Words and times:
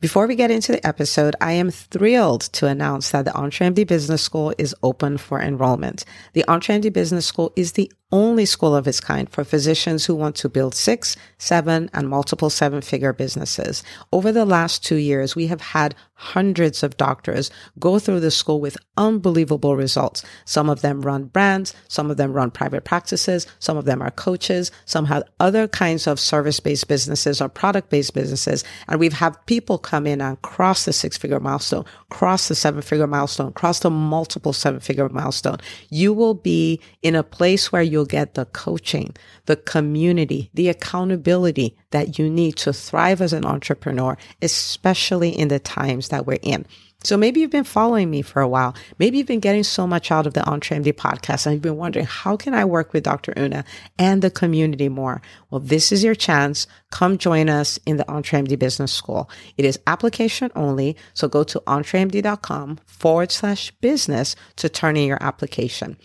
Before 0.00 0.28
we 0.28 0.36
get 0.36 0.52
into 0.52 0.70
the 0.70 0.86
episode, 0.86 1.34
I 1.40 1.54
am 1.54 1.72
thrilled 1.72 2.42
to 2.52 2.68
announce 2.68 3.10
that 3.10 3.24
the 3.24 3.32
EntreMD 3.32 3.84
Business 3.88 4.22
School 4.22 4.54
is 4.56 4.72
open 4.80 5.18
for 5.18 5.42
enrollment. 5.42 6.04
The 6.34 6.44
EntreMD 6.46 6.92
Business 6.92 7.26
School 7.26 7.52
is 7.56 7.72
the 7.72 7.90
only 8.10 8.46
school 8.46 8.74
of 8.74 8.88
its 8.88 9.00
kind 9.00 9.28
for 9.28 9.44
physicians 9.44 10.06
who 10.06 10.14
want 10.14 10.36
to 10.36 10.48
build 10.48 10.74
six, 10.74 11.16
seven, 11.38 11.90
and 11.92 12.08
multiple 12.08 12.50
seven 12.50 12.80
figure 12.80 13.12
businesses. 13.12 13.82
Over 14.12 14.32
the 14.32 14.46
last 14.46 14.84
two 14.84 14.96
years, 14.96 15.36
we 15.36 15.48
have 15.48 15.60
had 15.60 15.94
hundreds 16.18 16.82
of 16.82 16.96
doctors 16.96 17.48
go 17.78 17.98
through 17.98 18.18
the 18.18 18.30
school 18.30 18.60
with 18.60 18.76
unbelievable 18.96 19.76
results. 19.76 20.24
Some 20.44 20.68
of 20.68 20.80
them 20.80 21.02
run 21.02 21.26
brands, 21.26 21.74
some 21.86 22.10
of 22.10 22.16
them 22.16 22.32
run 22.32 22.50
private 22.50 22.84
practices, 22.84 23.46
some 23.60 23.76
of 23.76 23.84
them 23.84 24.02
are 24.02 24.10
coaches, 24.10 24.72
some 24.84 25.04
have 25.06 25.22
other 25.38 25.68
kinds 25.68 26.08
of 26.08 26.18
service 26.18 26.58
based 26.58 26.88
businesses 26.88 27.40
or 27.40 27.48
product 27.48 27.88
based 27.90 28.14
businesses. 28.14 28.64
And 28.88 28.98
we've 28.98 29.12
had 29.12 29.36
people 29.46 29.78
come 29.78 30.06
in 30.08 30.20
and 30.20 30.42
cross 30.42 30.84
the 30.84 30.92
six 30.92 31.16
figure 31.16 31.38
milestone, 31.38 31.84
cross 32.10 32.48
the 32.48 32.56
seven 32.56 32.82
figure 32.82 33.06
milestone, 33.06 33.52
cross 33.52 33.78
the 33.78 33.90
multiple 33.90 34.52
seven 34.52 34.80
figure 34.80 35.08
milestone. 35.08 35.58
You 35.88 36.12
will 36.12 36.34
be 36.34 36.80
in 37.02 37.14
a 37.14 37.22
place 37.22 37.70
where 37.70 37.82
you'll 37.98 38.06
get 38.06 38.34
the 38.34 38.44
coaching, 38.46 39.12
the 39.46 39.56
community, 39.56 40.50
the 40.54 40.68
accountability 40.68 41.76
that 41.90 42.16
you 42.16 42.30
need 42.30 42.54
to 42.54 42.72
thrive 42.72 43.20
as 43.20 43.32
an 43.32 43.44
entrepreneur, 43.44 44.16
especially 44.40 45.30
in 45.30 45.48
the 45.48 45.58
times 45.58 46.10
that 46.10 46.24
we're 46.24 46.38
in. 46.42 46.64
So 47.02 47.16
maybe 47.16 47.40
you've 47.40 47.50
been 47.50 47.64
following 47.64 48.08
me 48.08 48.22
for 48.22 48.40
a 48.40 48.48
while. 48.48 48.74
Maybe 48.98 49.18
you've 49.18 49.26
been 49.26 49.40
getting 49.40 49.64
so 49.64 49.84
much 49.84 50.12
out 50.12 50.28
of 50.28 50.34
the 50.34 50.40
EntreMD 50.40 50.92
podcast 50.92 51.46
and 51.46 51.54
you've 51.54 51.62
been 51.62 51.76
wondering, 51.76 52.06
how 52.06 52.36
can 52.36 52.54
I 52.54 52.64
work 52.64 52.92
with 52.92 53.02
Dr. 53.02 53.34
Una 53.36 53.64
and 53.98 54.22
the 54.22 54.30
community 54.30 54.88
more? 54.88 55.20
Well, 55.50 55.60
this 55.60 55.90
is 55.90 56.04
your 56.04 56.14
chance. 56.14 56.68
Come 56.90 57.18
join 57.18 57.48
us 57.48 57.80
in 57.84 57.96
the 57.96 58.04
EntreMD 58.04 58.58
Business 58.58 58.92
School. 58.92 59.28
It 59.56 59.64
is 59.64 59.78
application 59.88 60.52
only. 60.54 60.96
So 61.14 61.26
go 61.26 61.42
to 61.44 61.60
entremd.com 61.66 62.78
forward 62.86 63.32
slash 63.32 63.72
business 63.80 64.36
to 64.56 64.68
turn 64.68 64.96
in 64.96 65.08
your 65.08 65.22
application. 65.22 65.96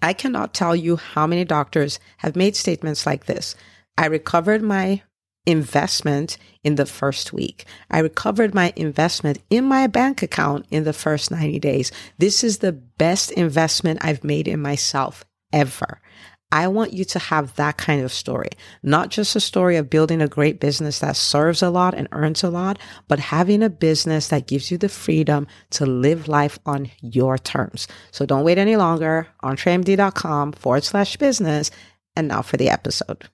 I 0.00 0.12
cannot 0.12 0.54
tell 0.54 0.76
you 0.76 0.96
how 0.96 1.26
many 1.26 1.44
doctors 1.44 1.98
have 2.18 2.36
made 2.36 2.56
statements 2.56 3.06
like 3.06 3.26
this. 3.26 3.54
I 3.96 4.06
recovered 4.06 4.62
my 4.62 5.02
investment 5.46 6.36
in 6.62 6.74
the 6.74 6.86
first 6.86 7.32
week. 7.32 7.64
I 7.90 8.00
recovered 8.00 8.54
my 8.54 8.72
investment 8.76 9.38
in 9.48 9.64
my 9.64 9.86
bank 9.86 10.22
account 10.22 10.66
in 10.70 10.84
the 10.84 10.92
first 10.92 11.30
90 11.30 11.58
days. 11.58 11.90
This 12.18 12.44
is 12.44 12.58
the 12.58 12.72
best 12.72 13.30
investment 13.32 14.00
I've 14.02 14.22
made 14.22 14.46
in 14.46 14.60
myself 14.60 15.24
ever. 15.52 16.00
I 16.50 16.68
want 16.68 16.94
you 16.94 17.04
to 17.04 17.18
have 17.18 17.54
that 17.56 17.76
kind 17.76 18.02
of 18.02 18.12
story, 18.12 18.48
not 18.82 19.10
just 19.10 19.36
a 19.36 19.40
story 19.40 19.76
of 19.76 19.90
building 19.90 20.22
a 20.22 20.28
great 20.28 20.60
business 20.60 21.00
that 21.00 21.16
serves 21.16 21.62
a 21.62 21.68
lot 21.68 21.94
and 21.94 22.08
earns 22.12 22.42
a 22.42 22.48
lot, 22.48 22.78
but 23.06 23.18
having 23.18 23.62
a 23.62 23.68
business 23.68 24.28
that 24.28 24.46
gives 24.46 24.70
you 24.70 24.78
the 24.78 24.88
freedom 24.88 25.46
to 25.70 25.84
live 25.84 26.26
life 26.26 26.58
on 26.64 26.90
your 27.02 27.36
terms. 27.36 27.86
So 28.12 28.24
don't 28.24 28.44
wait 28.44 28.56
any 28.56 28.76
longer. 28.76 29.28
EntreMD.com 29.42 30.52
forward 30.52 30.84
slash 30.84 31.16
business. 31.16 31.70
And 32.16 32.28
now 32.28 32.42
for 32.42 32.56
the 32.56 32.70
episode. 32.70 33.28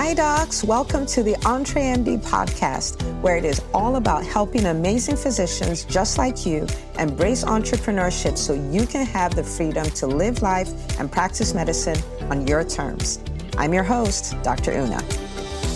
Hi, 0.00 0.14
docs. 0.14 0.62
Welcome 0.62 1.06
to 1.06 1.24
the 1.24 1.34
EntreMD 1.42 2.18
podcast, 2.22 3.02
where 3.20 3.36
it 3.36 3.44
is 3.44 3.60
all 3.74 3.96
about 3.96 4.24
helping 4.24 4.66
amazing 4.66 5.16
physicians 5.16 5.84
just 5.84 6.18
like 6.18 6.46
you 6.46 6.68
embrace 7.00 7.42
entrepreneurship 7.42 8.38
so 8.38 8.54
you 8.54 8.86
can 8.86 9.04
have 9.04 9.34
the 9.34 9.42
freedom 9.42 9.84
to 9.90 10.06
live 10.06 10.40
life 10.40 10.70
and 11.00 11.10
practice 11.10 11.52
medicine 11.52 12.00
on 12.30 12.46
your 12.46 12.62
terms. 12.62 13.18
I'm 13.56 13.74
your 13.74 13.82
host, 13.82 14.40
Dr. 14.44 14.70
Una. 14.70 15.02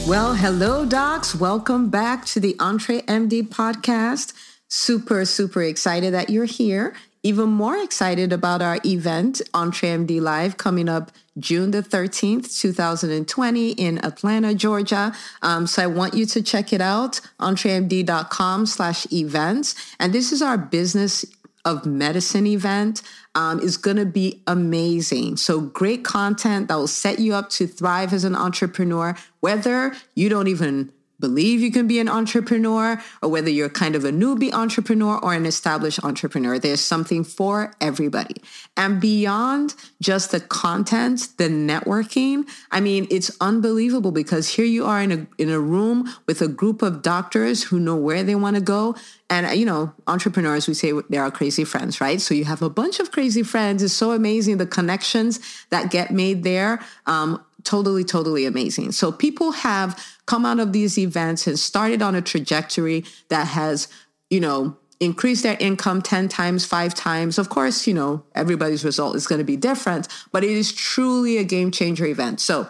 Well, 0.06 0.36
hello, 0.36 0.86
docs. 0.86 1.34
Welcome 1.34 1.90
back 1.90 2.24
to 2.26 2.38
the 2.38 2.54
EntreMD 2.60 3.48
podcast. 3.48 4.34
Super, 4.68 5.24
super 5.24 5.64
excited 5.64 6.14
that 6.14 6.30
you're 6.30 6.44
here 6.44 6.94
even 7.24 7.48
more 7.48 7.76
excited 7.76 8.32
about 8.32 8.60
our 8.60 8.78
event 8.84 9.40
EntreMD 9.54 10.20
Live 10.20 10.56
coming 10.56 10.88
up 10.88 11.12
June 11.38 11.70
the 11.70 11.82
13th, 11.82 12.60
2020 12.60 13.70
in 13.72 14.04
Atlanta, 14.04 14.54
Georgia. 14.54 15.12
Um, 15.40 15.66
so 15.66 15.82
I 15.82 15.86
want 15.86 16.14
you 16.14 16.26
to 16.26 16.42
check 16.42 16.72
it 16.72 16.80
out, 16.80 17.20
entremd.com 17.40 18.66
slash 18.66 19.10
events. 19.12 19.74
And 19.98 20.12
this 20.12 20.32
is 20.32 20.42
our 20.42 20.58
business 20.58 21.24
of 21.64 21.86
medicine 21.86 22.46
event 22.46 23.02
um, 23.34 23.60
is 23.60 23.76
going 23.76 23.96
to 23.96 24.04
be 24.04 24.42
amazing. 24.46 25.36
So 25.36 25.60
great 25.60 26.04
content 26.04 26.68
that 26.68 26.74
will 26.74 26.88
set 26.88 27.18
you 27.18 27.34
up 27.34 27.50
to 27.50 27.66
thrive 27.66 28.12
as 28.12 28.24
an 28.24 28.34
entrepreneur, 28.34 29.16
whether 29.40 29.94
you 30.14 30.28
don't 30.28 30.48
even 30.48 30.92
believe 31.22 31.60
you 31.60 31.70
can 31.70 31.86
be 31.86 32.00
an 32.00 32.08
entrepreneur 32.08 33.00
or 33.22 33.28
whether 33.30 33.48
you're 33.48 33.70
kind 33.70 33.94
of 33.94 34.04
a 34.04 34.10
newbie 34.10 34.52
entrepreneur 34.52 35.18
or 35.22 35.32
an 35.32 35.46
established 35.46 36.02
entrepreneur. 36.04 36.58
There's 36.58 36.80
something 36.80 37.22
for 37.22 37.72
everybody. 37.80 38.42
And 38.76 39.00
beyond 39.00 39.74
just 40.00 40.32
the 40.32 40.40
content, 40.40 41.28
the 41.38 41.48
networking, 41.48 42.48
I 42.72 42.80
mean, 42.80 43.06
it's 43.08 43.30
unbelievable 43.40 44.10
because 44.10 44.48
here 44.48 44.64
you 44.64 44.84
are 44.84 45.00
in 45.00 45.12
a 45.12 45.26
in 45.38 45.48
a 45.48 45.60
room 45.60 46.12
with 46.26 46.42
a 46.42 46.48
group 46.48 46.82
of 46.82 47.02
doctors 47.02 47.62
who 47.62 47.78
know 47.78 47.96
where 47.96 48.24
they 48.24 48.34
want 48.34 48.56
to 48.56 48.62
go. 48.62 48.96
And 49.30 49.56
you 49.56 49.64
know, 49.64 49.92
entrepreneurs, 50.08 50.66
we 50.66 50.74
say 50.74 50.92
they 51.08 51.18
are 51.18 51.30
crazy 51.30 51.64
friends, 51.64 52.00
right? 52.00 52.20
So 52.20 52.34
you 52.34 52.44
have 52.44 52.62
a 52.62 52.68
bunch 52.68 52.98
of 52.98 53.12
crazy 53.12 53.44
friends. 53.44 53.82
It's 53.82 53.94
so 53.94 54.10
amazing 54.10 54.58
the 54.58 54.66
connections 54.66 55.40
that 55.70 55.90
get 55.90 56.10
made 56.10 56.42
there. 56.42 56.80
Um, 57.06 57.42
totally, 57.64 58.04
totally 58.04 58.44
amazing. 58.46 58.92
So 58.92 59.12
people 59.12 59.52
have 59.52 60.02
come 60.26 60.46
out 60.46 60.60
of 60.60 60.72
these 60.72 60.98
events 60.98 61.46
and 61.46 61.58
started 61.58 62.02
on 62.02 62.14
a 62.14 62.22
trajectory 62.22 63.04
that 63.28 63.48
has, 63.48 63.88
you 64.30 64.40
know, 64.40 64.76
increased 65.00 65.42
their 65.42 65.56
income 65.58 66.00
10 66.00 66.28
times, 66.28 66.64
five 66.64 66.94
times. 66.94 67.36
Of 67.36 67.48
course, 67.48 67.86
you 67.86 67.94
know, 67.94 68.24
everybody's 68.34 68.84
result 68.84 69.16
is 69.16 69.26
going 69.26 69.40
to 69.40 69.44
be 69.44 69.56
different, 69.56 70.06
but 70.30 70.44
it 70.44 70.50
is 70.50 70.72
truly 70.72 71.38
a 71.38 71.44
game 71.44 71.70
changer 71.70 72.06
event. 72.06 72.40
So, 72.40 72.68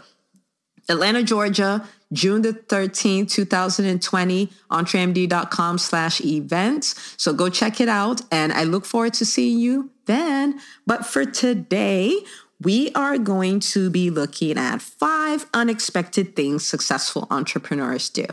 Atlanta, 0.89 1.23
Georgia, 1.23 1.87
June 2.13 2.43
the 2.43 2.53
13th, 2.53 3.31
2020, 3.31 4.51
entremd.com 4.71 5.79
slash 5.79 6.21
events. 6.21 7.15
So 7.17 7.33
go 7.33 7.49
check 7.49 7.81
it 7.81 7.89
out. 7.89 8.21
And 8.31 8.53
I 8.53 8.65
look 8.65 8.85
forward 8.85 9.15
to 9.15 9.25
seeing 9.25 9.59
you 9.59 9.91
then. 10.07 10.61
But 10.87 11.07
for 11.07 11.25
today, 11.25 12.17
we 12.65 12.93
are 12.95 13.19
going 13.19 13.61
to 13.61 13.91
be 13.91 14.11
looking 14.11 14.59
at 14.59 14.83
five 14.83 15.47
unexpected 15.55 16.37
things 16.37 16.67
successful 16.67 17.27
entrepreneurs 17.31 18.09
do. 18.09 18.27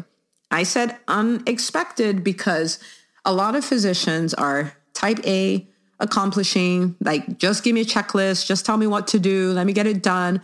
I 0.52 0.64
said 0.64 0.98
unexpected 1.08 2.24
because 2.24 2.80
a 3.26 3.34
lot 3.34 3.56
of 3.56 3.64
physicians 3.64 4.34
are 4.34 4.74
type 4.94 5.20
A, 5.26 5.68
accomplishing, 6.00 6.96
like, 7.02 7.38
just 7.38 7.64
give 7.64 7.74
me 7.74 7.82
a 7.82 7.86
checklist, 7.86 8.46
just 8.46 8.66
tell 8.66 8.78
me 8.78 8.88
what 8.88 9.08
to 9.08 9.20
do, 9.20 9.52
let 9.52 9.66
me 9.66 9.74
get 9.74 9.86
it 9.86 10.02
done. 10.02 10.42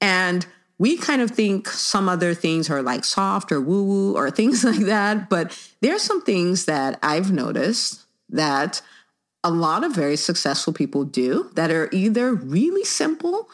And 0.00 0.46
we 0.78 0.96
kind 0.96 1.20
of 1.22 1.30
think 1.30 1.68
some 1.68 2.08
other 2.08 2.34
things 2.34 2.70
are 2.70 2.82
like 2.82 3.04
soft 3.04 3.50
or 3.50 3.60
woo 3.60 3.84
woo 3.84 4.16
or 4.16 4.30
things 4.40 4.64
like 4.64 4.80
that. 4.80 5.28
But 5.28 5.58
there's 5.80 6.02
some 6.02 6.22
things 6.22 6.66
that 6.66 6.98
I've 7.02 7.32
noticed 7.32 8.04
that 8.30 8.80
a 9.44 9.50
lot 9.50 9.84
of 9.84 9.94
very 9.94 10.16
successful 10.16 10.72
people 10.72 11.04
do 11.04 11.50
that 11.54 11.70
are 11.70 11.88
either 11.92 12.34
really 12.34 12.84
simple 12.84 13.48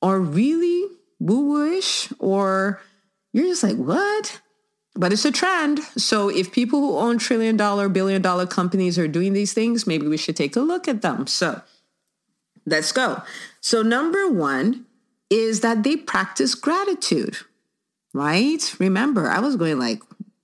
or 0.00 0.20
really 0.20 0.88
woo-wooish 1.18 2.12
or 2.18 2.80
you're 3.32 3.46
just 3.46 3.62
like, 3.62 3.76
what? 3.76 4.40
But 4.94 5.12
it's 5.12 5.24
a 5.24 5.32
trend. 5.32 5.80
So 5.96 6.28
if 6.28 6.52
people 6.52 6.80
who 6.80 6.96
own 6.96 7.18
trillion 7.18 7.56
dollar, 7.56 7.88
billion 7.88 8.22
dollar 8.22 8.46
companies 8.46 8.98
are 8.98 9.08
doing 9.08 9.32
these 9.32 9.52
things, 9.52 9.86
maybe 9.86 10.06
we 10.06 10.16
should 10.16 10.36
take 10.36 10.56
a 10.56 10.60
look 10.60 10.88
at 10.88 11.02
them. 11.02 11.26
So 11.26 11.60
let's 12.64 12.92
go. 12.92 13.22
So 13.60 13.82
number 13.82 14.28
one 14.28 14.86
is 15.28 15.60
that 15.60 15.82
they 15.82 15.96
practice 15.96 16.54
gratitude, 16.54 17.36
right? 18.14 18.74
Remember, 18.78 19.28
I 19.28 19.40
was 19.40 19.56
going 19.56 19.78
like, 19.78 20.00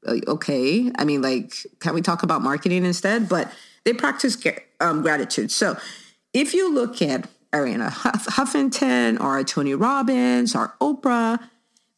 uh, 0.06 0.16
okay, 0.26 0.90
I 0.96 1.04
mean, 1.04 1.22
like, 1.22 1.54
can 1.78 1.94
we 1.94 2.02
talk 2.02 2.22
about 2.22 2.42
marketing 2.42 2.84
instead? 2.84 3.28
But 3.28 3.50
they 3.84 3.92
practice 3.92 4.36
um, 4.80 5.02
gratitude. 5.02 5.50
So 5.50 5.76
if 6.32 6.54
you 6.54 6.72
look 6.72 7.02
at 7.02 7.28
Arianna 7.52 7.90
Huffington 7.90 9.20
or 9.20 9.44
Tony 9.44 9.74
Robbins 9.74 10.54
or 10.54 10.74
Oprah, 10.80 11.38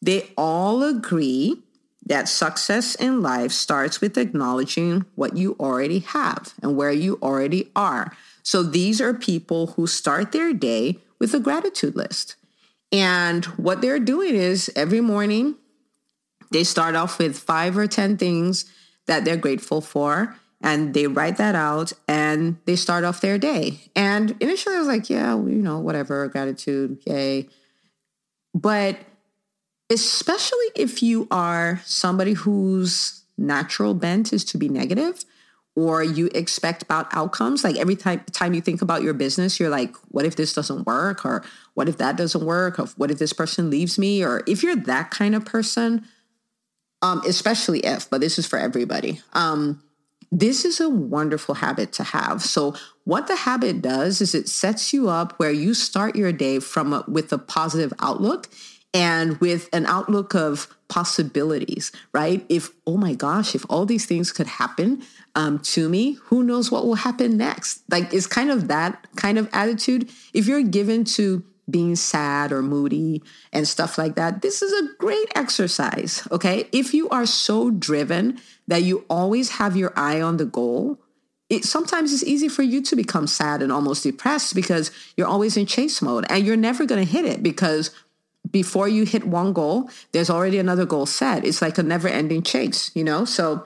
they 0.01 0.29
all 0.37 0.83
agree 0.83 1.61
that 2.05 2.29
success 2.29 2.93
in 2.95 3.21
life 3.21 3.51
starts 3.51 3.99
with 3.99 4.17
acknowledging 4.17 5.05
what 5.15 5.35
you 5.35 5.55
already 5.59 5.99
have 5.99 6.53
and 6.61 6.77
where 6.77 6.91
you 6.91 7.17
already 7.21 7.71
are. 7.75 8.15
So 8.43 8.61
these 8.61 9.01
are 9.01 9.13
people 9.13 9.67
who 9.67 9.87
start 9.87 10.31
their 10.31 10.53
day 10.53 10.99
with 11.17 11.33
a 11.33 11.39
gratitude 11.39 11.95
list. 11.95 12.35
And 12.91 13.45
what 13.45 13.81
they're 13.81 13.99
doing 13.99 14.35
is 14.35 14.69
every 14.75 15.01
morning, 15.01 15.55
they 16.51 16.63
start 16.63 16.95
off 16.95 17.17
with 17.17 17.39
five 17.39 17.75
or 17.75 17.87
10 17.87 18.17
things 18.17 18.71
that 19.07 19.25
they're 19.25 19.35
grateful 19.35 19.81
for 19.81 20.35
and 20.65 20.95
they 20.95 21.05
write 21.05 21.37
that 21.37 21.53
out 21.53 21.93
and 22.07 22.57
they 22.65 22.75
start 22.75 23.03
off 23.03 23.21
their 23.21 23.37
day. 23.37 23.79
And 23.95 24.35
initially 24.39 24.75
I 24.75 24.79
was 24.79 24.87
like, 24.87 25.11
yeah, 25.11 25.35
you 25.35 25.61
know, 25.61 25.77
whatever, 25.77 26.27
gratitude, 26.27 26.97
yay. 27.05 27.47
But 28.55 28.97
especially 29.91 30.65
if 30.75 31.03
you 31.03 31.27
are 31.29 31.81
somebody 31.85 32.33
whose 32.33 33.25
natural 33.37 33.93
bent 33.93 34.33
is 34.33 34.43
to 34.45 34.57
be 34.57 34.67
negative 34.67 35.23
or 35.75 36.01
you 36.01 36.31
expect 36.33 36.81
about 36.81 37.05
outcomes 37.11 37.63
like 37.63 37.75
every 37.75 37.97
time 37.97 38.23
time 38.31 38.53
you 38.53 38.61
think 38.61 38.81
about 38.81 39.03
your 39.03 39.13
business 39.13 39.59
you're 39.59 39.69
like 39.69 39.93
what 40.07 40.25
if 40.25 40.37
this 40.37 40.53
doesn't 40.53 40.87
work 40.87 41.25
or 41.25 41.43
what 41.73 41.89
if 41.89 41.97
that 41.97 42.15
doesn't 42.15 42.45
work 42.45 42.79
or 42.79 42.85
what 42.95 43.11
if 43.11 43.19
this 43.19 43.33
person 43.33 43.69
leaves 43.69 43.99
me 43.99 44.23
or 44.23 44.41
if 44.47 44.63
you're 44.63 44.75
that 44.75 45.11
kind 45.11 45.35
of 45.35 45.43
person 45.43 46.05
um, 47.01 47.21
especially 47.27 47.79
if 47.79 48.09
but 48.09 48.21
this 48.21 48.39
is 48.39 48.47
for 48.47 48.57
everybody 48.57 49.21
um, 49.33 49.83
this 50.39 50.65
is 50.65 50.79
a 50.79 50.89
wonderful 50.89 51.55
habit 51.55 51.91
to 51.93 52.03
have 52.03 52.41
so 52.41 52.75
what 53.05 53.27
the 53.27 53.35
habit 53.35 53.81
does 53.81 54.21
is 54.21 54.33
it 54.35 54.49
sets 54.49 54.91
you 54.91 55.09
up 55.09 55.37
where 55.37 55.51
you 55.51 55.73
start 55.73 56.15
your 56.15 56.31
day 56.31 56.59
from 56.59 56.91
a, 56.93 57.03
with 57.07 57.31
a 57.31 57.37
positive 57.37 57.93
outlook 57.99 58.49
and 58.95 59.37
with 59.41 59.67
an 59.73 59.85
outlook 59.87 60.33
of 60.33 60.73
possibilities, 60.87 61.91
right? 62.13 62.45
If, 62.47 62.69
oh 62.87 62.95
my 62.95 63.13
gosh, 63.13 63.53
if 63.53 63.65
all 63.69 63.85
these 63.85 64.05
things 64.05 64.31
could 64.31 64.47
happen 64.47 65.03
um, 65.35 65.59
to 65.59 65.89
me, 65.89 66.13
who 66.23 66.43
knows 66.43 66.71
what 66.71 66.85
will 66.85 66.95
happen 66.95 67.35
next? 67.35 67.81
Like, 67.91 68.13
it's 68.13 68.25
kind 68.25 68.49
of 68.49 68.69
that 68.69 69.05
kind 69.17 69.37
of 69.37 69.49
attitude. 69.51 70.09
If 70.33 70.47
you're 70.47 70.63
given 70.63 71.03
to 71.15 71.43
being 71.69 71.95
sad 71.95 72.51
or 72.51 72.61
moody 72.61 73.23
and 73.51 73.67
stuff 73.67 73.97
like 73.97 74.15
that, 74.15 74.41
this 74.41 74.61
is 74.61 74.71
a 74.71 74.93
great 74.97 75.27
exercise, 75.35 76.27
okay? 76.31 76.67
If 76.71 76.93
you 76.93 77.09
are 77.09 77.25
so 77.25 77.71
driven 77.71 78.39
that 78.67 78.83
you 78.83 79.05
always 79.09 79.51
have 79.51 79.75
your 79.75 79.93
eye 79.95 80.21
on 80.21 80.37
the 80.37 80.45
goal, 80.45 80.99
it 81.49 81.63
sometimes 81.63 82.13
it's 82.13 82.23
easy 82.23 82.47
for 82.47 82.63
you 82.63 82.81
to 82.81 82.95
become 82.95 83.27
sad 83.27 83.61
and 83.61 83.71
almost 83.71 84.03
depressed 84.03 84.55
because 84.55 84.91
you're 85.15 85.27
always 85.27 85.57
in 85.57 85.65
chase 85.65 86.01
mode 86.01 86.25
and 86.29 86.45
you're 86.45 86.57
never 86.57 86.85
going 86.85 87.03
to 87.03 87.11
hit 87.11 87.25
it 87.25 87.43
because 87.43 87.91
before 88.51 88.87
you 88.87 89.05
hit 89.05 89.25
one 89.25 89.53
goal, 89.53 89.89
there's 90.11 90.29
already 90.29 90.59
another 90.59 90.85
goal 90.85 91.05
set. 91.05 91.45
It's 91.45 91.61
like 91.61 91.77
a 91.77 91.83
never 91.83 92.07
ending 92.07 92.43
chase, 92.43 92.91
you 92.95 93.03
know? 93.03 93.25
So 93.25 93.65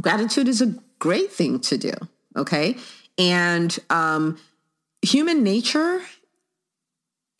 gratitude 0.00 0.48
is 0.48 0.60
a 0.60 0.74
great 0.98 1.32
thing 1.32 1.60
to 1.60 1.78
do. 1.78 1.92
Okay. 2.36 2.76
And 3.18 3.76
um, 3.90 4.38
human 5.02 5.42
nature 5.42 6.02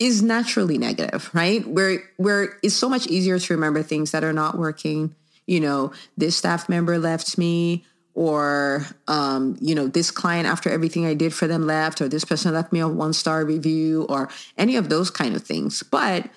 is 0.01 0.23
naturally 0.23 0.79
negative, 0.79 1.29
right? 1.31 1.65
Where 1.67 2.01
where 2.17 2.57
it's 2.63 2.73
so 2.73 2.89
much 2.89 3.05
easier 3.05 3.37
to 3.37 3.53
remember 3.53 3.83
things 3.83 4.09
that 4.11 4.23
are 4.23 4.33
not 4.33 4.57
working. 4.57 5.15
You 5.45 5.59
know, 5.59 5.93
this 6.17 6.35
staff 6.35 6.67
member 6.67 6.97
left 6.97 7.37
me, 7.37 7.85
or 8.15 8.87
um, 9.07 9.57
you 9.61 9.75
know, 9.75 9.87
this 9.87 10.09
client 10.09 10.47
after 10.47 10.71
everything 10.71 11.05
I 11.05 11.13
did 11.13 11.35
for 11.35 11.45
them 11.45 11.67
left, 11.67 12.01
or 12.01 12.09
this 12.09 12.25
person 12.25 12.51
left 12.51 12.73
me 12.73 12.79
a 12.79 12.87
one 12.87 13.13
star 13.13 13.45
review, 13.45 14.07
or 14.09 14.27
any 14.57 14.75
of 14.75 14.89
those 14.89 15.11
kind 15.11 15.35
of 15.35 15.43
things. 15.43 15.83
But 15.83 16.27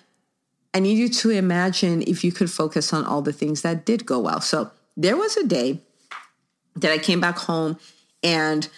I 0.75 0.81
need 0.81 0.99
you 0.99 1.08
to 1.08 1.31
imagine 1.31 2.02
if 2.02 2.22
you 2.22 2.32
could 2.32 2.50
focus 2.50 2.93
on 2.93 3.06
all 3.06 3.22
the 3.22 3.32
things 3.32 3.62
that 3.62 3.87
did 3.87 4.05
go 4.05 4.19
well. 4.19 4.43
So 4.43 4.72
there 4.94 5.16
was 5.16 5.38
a 5.38 5.46
day 5.46 5.81
that 6.76 6.93
I 6.93 6.99
came 6.99 7.20
back 7.20 7.38
home 7.38 7.78
and 8.22 8.69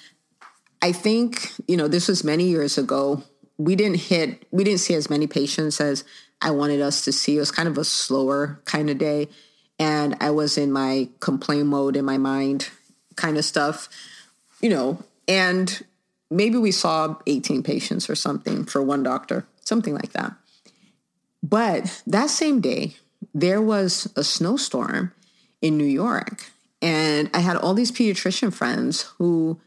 I 0.83 0.93
think, 0.93 1.51
you 1.67 1.77
know, 1.77 1.89
this 1.89 2.07
was 2.07 2.23
many 2.23 2.45
years 2.45 2.79
ago. 2.79 3.25
We 3.59 3.77
didn't 3.77 4.01
hit, 4.01 4.47
we 4.51 4.65
didn't 4.65 4.81
see 4.81 4.95
as 4.95 5.09
many 5.09 5.27
patients 5.27 5.81
as 5.81 6.05
I 6.43 6.51
wanted 6.51 6.81
us 6.81 7.05
to 7.05 7.13
see. 7.13 7.37
It 7.37 7.41
was 7.41 7.51
kind 7.51 7.69
of 7.69 7.79
a 7.79 7.85
slower 7.85 8.61
kind 8.65 8.91
of 8.91 8.99
day. 8.99 9.29
And 9.79 10.17
I 10.21 10.31
was 10.31 10.59
in 10.59 10.73
my 10.73 11.09
complain 11.21 11.67
mode 11.67 11.97
in 11.97 12.05
my 12.05 12.19
mind 12.19 12.69
kind 13.17 13.39
of 13.39 13.45
stuff, 13.45 13.89
you 14.61 14.69
know, 14.69 15.03
and 15.27 15.85
maybe 16.31 16.59
we 16.59 16.71
saw 16.71 17.17
18 17.27 17.63
patients 17.63 18.09
or 18.09 18.15
something 18.15 18.65
for 18.65 18.83
one 18.83 19.03
doctor, 19.03 19.47
something 19.65 19.95
like 19.95 20.13
that. 20.13 20.35
But 21.43 22.03
that 22.07 22.31
same 22.31 22.61
day, 22.61 22.97
there 23.35 23.63
was 23.63 24.11
a 24.17 24.25
snowstorm 24.25 25.13
in 25.63 25.77
New 25.77 25.85
York. 25.85 26.51
And 26.83 27.31
I 27.33 27.41
had 27.41 27.57
all 27.57 27.75
these 27.75 27.93
pediatrician 27.93 28.53
friends 28.53 29.03
who 29.19 29.61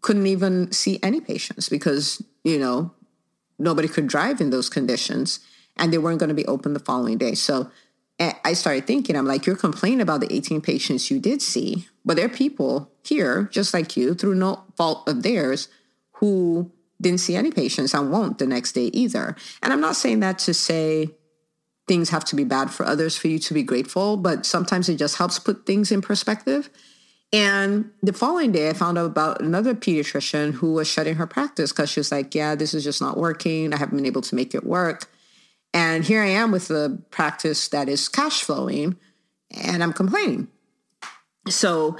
couldn't 0.00 0.26
even 0.26 0.72
see 0.72 0.98
any 1.02 1.20
patients 1.20 1.68
because, 1.68 2.22
you 2.44 2.58
know, 2.58 2.92
nobody 3.60 3.88
could 3.88 4.06
drive 4.06 4.40
in 4.40 4.50
those 4.50 4.68
conditions 4.68 5.40
and 5.76 5.92
they 5.92 5.98
weren't 5.98 6.18
going 6.18 6.28
to 6.28 6.34
be 6.34 6.46
open 6.46 6.72
the 6.72 6.80
following 6.80 7.18
day. 7.18 7.34
So 7.34 7.70
I 8.18 8.52
started 8.52 8.86
thinking, 8.86 9.16
I'm 9.16 9.24
like, 9.24 9.46
you're 9.46 9.56
complaining 9.56 10.02
about 10.02 10.20
the 10.20 10.32
18 10.32 10.60
patients 10.60 11.10
you 11.10 11.18
did 11.18 11.40
see, 11.40 11.86
but 12.04 12.16
there 12.16 12.26
are 12.26 12.28
people 12.28 12.90
here, 13.02 13.44
just 13.50 13.72
like 13.72 13.96
you, 13.96 14.14
through 14.14 14.34
no 14.34 14.64
fault 14.76 15.08
of 15.08 15.22
theirs, 15.22 15.68
who 16.14 16.70
didn't 17.00 17.20
see 17.20 17.34
any 17.34 17.50
patients 17.50 17.94
and 17.94 18.12
won't 18.12 18.36
the 18.36 18.46
next 18.46 18.72
day 18.72 18.90
either. 18.92 19.36
And 19.62 19.72
I'm 19.72 19.80
not 19.80 19.96
saying 19.96 20.20
that 20.20 20.38
to 20.40 20.52
say 20.52 21.12
things 21.88 22.10
have 22.10 22.26
to 22.26 22.36
be 22.36 22.44
bad 22.44 22.70
for 22.70 22.84
others 22.84 23.16
for 23.16 23.28
you 23.28 23.38
to 23.38 23.54
be 23.54 23.62
grateful, 23.62 24.18
but 24.18 24.44
sometimes 24.44 24.90
it 24.90 24.96
just 24.96 25.16
helps 25.16 25.38
put 25.38 25.64
things 25.64 25.90
in 25.90 26.02
perspective. 26.02 26.68
And 27.32 27.90
the 28.02 28.12
following 28.12 28.50
day, 28.50 28.68
I 28.68 28.72
found 28.72 28.98
out 28.98 29.06
about 29.06 29.40
another 29.40 29.74
pediatrician 29.74 30.54
who 30.54 30.72
was 30.72 30.88
shutting 30.88 31.14
her 31.16 31.26
practice 31.26 31.70
because 31.70 31.90
she 31.90 32.00
was 32.00 32.10
like, 32.10 32.34
Yeah, 32.34 32.54
this 32.54 32.74
is 32.74 32.82
just 32.82 33.00
not 33.00 33.16
working. 33.16 33.72
I 33.72 33.76
haven't 33.76 33.96
been 33.96 34.06
able 34.06 34.22
to 34.22 34.34
make 34.34 34.54
it 34.54 34.64
work. 34.64 35.08
And 35.72 36.04
here 36.04 36.22
I 36.22 36.28
am 36.28 36.50
with 36.50 36.70
a 36.70 36.98
practice 37.10 37.68
that 37.68 37.88
is 37.88 38.08
cash 38.08 38.42
flowing 38.42 38.96
and 39.50 39.82
I'm 39.82 39.92
complaining. 39.92 40.48
So 41.48 41.96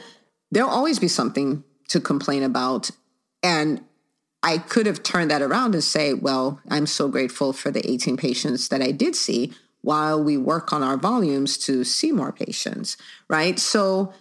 there'll 0.51 0.71
always 0.71 0.99
be 0.99 1.09
something 1.09 1.63
to 1.89 2.01
complain 2.01 2.43
about. 2.43 2.91
And 3.43 3.85
I 4.43 4.59
could 4.59 4.87
have 4.87 5.03
turned 5.03 5.31
that 5.31 5.43
around 5.43 5.75
and 5.75 5.85
say, 5.85 6.15
well, 6.15 6.61
I'm 6.69 6.87
so 6.87 7.09
grateful 7.09 7.53
for 7.53 7.71
the 7.71 7.89
18 7.89 8.17
patients 8.17 8.69
that 8.69 8.83
I 8.83 8.91
did 8.91 9.15
see 9.15 9.53
while 9.83 10.23
we 10.23 10.37
work 10.37 10.73
on 10.73 10.83
our 10.83 10.97
volumes 10.97 11.57
to 11.59 11.85
see 11.85 12.13
more 12.13 12.33
patients, 12.33 12.97
right? 13.29 13.59
So 13.59 14.13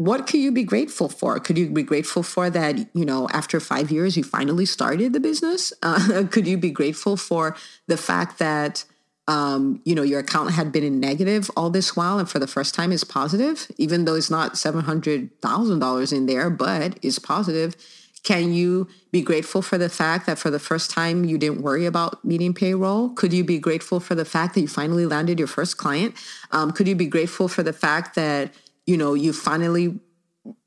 what 0.00 0.26
could 0.26 0.40
you 0.40 0.50
be 0.50 0.64
grateful 0.64 1.10
for? 1.10 1.38
Could 1.38 1.58
you 1.58 1.68
be 1.68 1.82
grateful 1.82 2.22
for 2.22 2.48
that, 2.48 2.78
you 2.94 3.04
know, 3.04 3.28
after 3.34 3.60
five 3.60 3.90
years, 3.90 4.16
you 4.16 4.24
finally 4.24 4.64
started 4.64 5.12
the 5.12 5.20
business? 5.20 5.74
Uh, 5.82 6.24
could 6.30 6.46
you 6.46 6.56
be 6.56 6.70
grateful 6.70 7.16
for 7.16 7.56
the 7.86 7.96
fact 7.96 8.38
that, 8.38 8.84
um, 9.28 9.80
you 9.84 9.94
know, 9.94 10.02
your 10.02 10.20
account 10.20 10.52
had 10.52 10.70
been 10.72 10.84
in 10.84 11.00
negative 11.00 11.50
all 11.56 11.68
this 11.68 11.96
while 11.96 12.18
and 12.18 12.30
for 12.30 12.38
the 12.38 12.46
first 12.46 12.74
time 12.74 12.92
is 12.92 13.02
positive, 13.02 13.66
even 13.76 14.04
though 14.04 14.14
it's 14.14 14.30
not 14.30 14.54
$700,000 14.54 16.12
in 16.12 16.26
there, 16.26 16.48
but 16.48 16.98
is 17.02 17.18
positive? 17.18 17.76
Can 18.22 18.52
you 18.52 18.88
be 19.10 19.22
grateful 19.22 19.62
for 19.62 19.78
the 19.78 19.88
fact 19.88 20.26
that 20.26 20.38
for 20.38 20.50
the 20.50 20.58
first 20.58 20.90
time 20.90 21.24
you 21.24 21.36
didn't 21.36 21.62
worry 21.62 21.86
about 21.86 22.24
meeting 22.24 22.54
payroll? 22.54 23.10
Could 23.10 23.32
you 23.32 23.42
be 23.42 23.58
grateful 23.58 24.00
for 24.00 24.14
the 24.14 24.24
fact 24.24 24.54
that 24.54 24.60
you 24.60 24.68
finally 24.68 25.06
landed 25.06 25.38
your 25.38 25.48
first 25.48 25.76
client? 25.76 26.14
Um, 26.52 26.70
could 26.70 26.86
you 26.86 26.94
be 26.94 27.06
grateful 27.06 27.48
for 27.48 27.62
the 27.62 27.72
fact 27.72 28.14
that 28.14 28.54
you 28.86 28.96
know 28.96 29.14
you 29.14 29.32
finally 29.32 29.98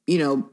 you 0.07 0.17
know 0.17 0.49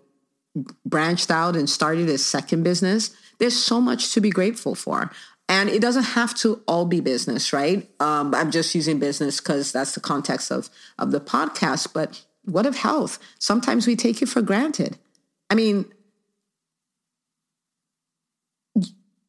branched 0.84 1.30
out 1.30 1.56
and 1.56 1.68
started 1.68 2.08
a 2.08 2.18
second 2.18 2.62
business? 2.62 3.10
There's 3.38 3.56
so 3.56 3.80
much 3.80 4.12
to 4.14 4.20
be 4.20 4.30
grateful 4.30 4.74
for. 4.74 5.10
And 5.48 5.68
it 5.68 5.82
doesn't 5.82 6.04
have 6.04 6.34
to 6.36 6.62
all 6.68 6.84
be 6.84 7.00
business, 7.00 7.52
right? 7.52 7.88
Um, 7.98 8.34
I'm 8.34 8.52
just 8.52 8.72
using 8.74 9.00
business 9.00 9.40
because 9.40 9.72
that's 9.72 9.94
the 9.94 10.00
context 10.00 10.52
of 10.52 10.70
of 10.98 11.10
the 11.10 11.20
podcast. 11.20 11.92
But 11.92 12.24
what 12.44 12.66
of 12.66 12.76
health? 12.76 13.18
Sometimes 13.38 13.86
we 13.86 13.96
take 13.96 14.22
it 14.22 14.28
for 14.28 14.42
granted. 14.42 14.96
I 15.48 15.56
mean, 15.56 15.86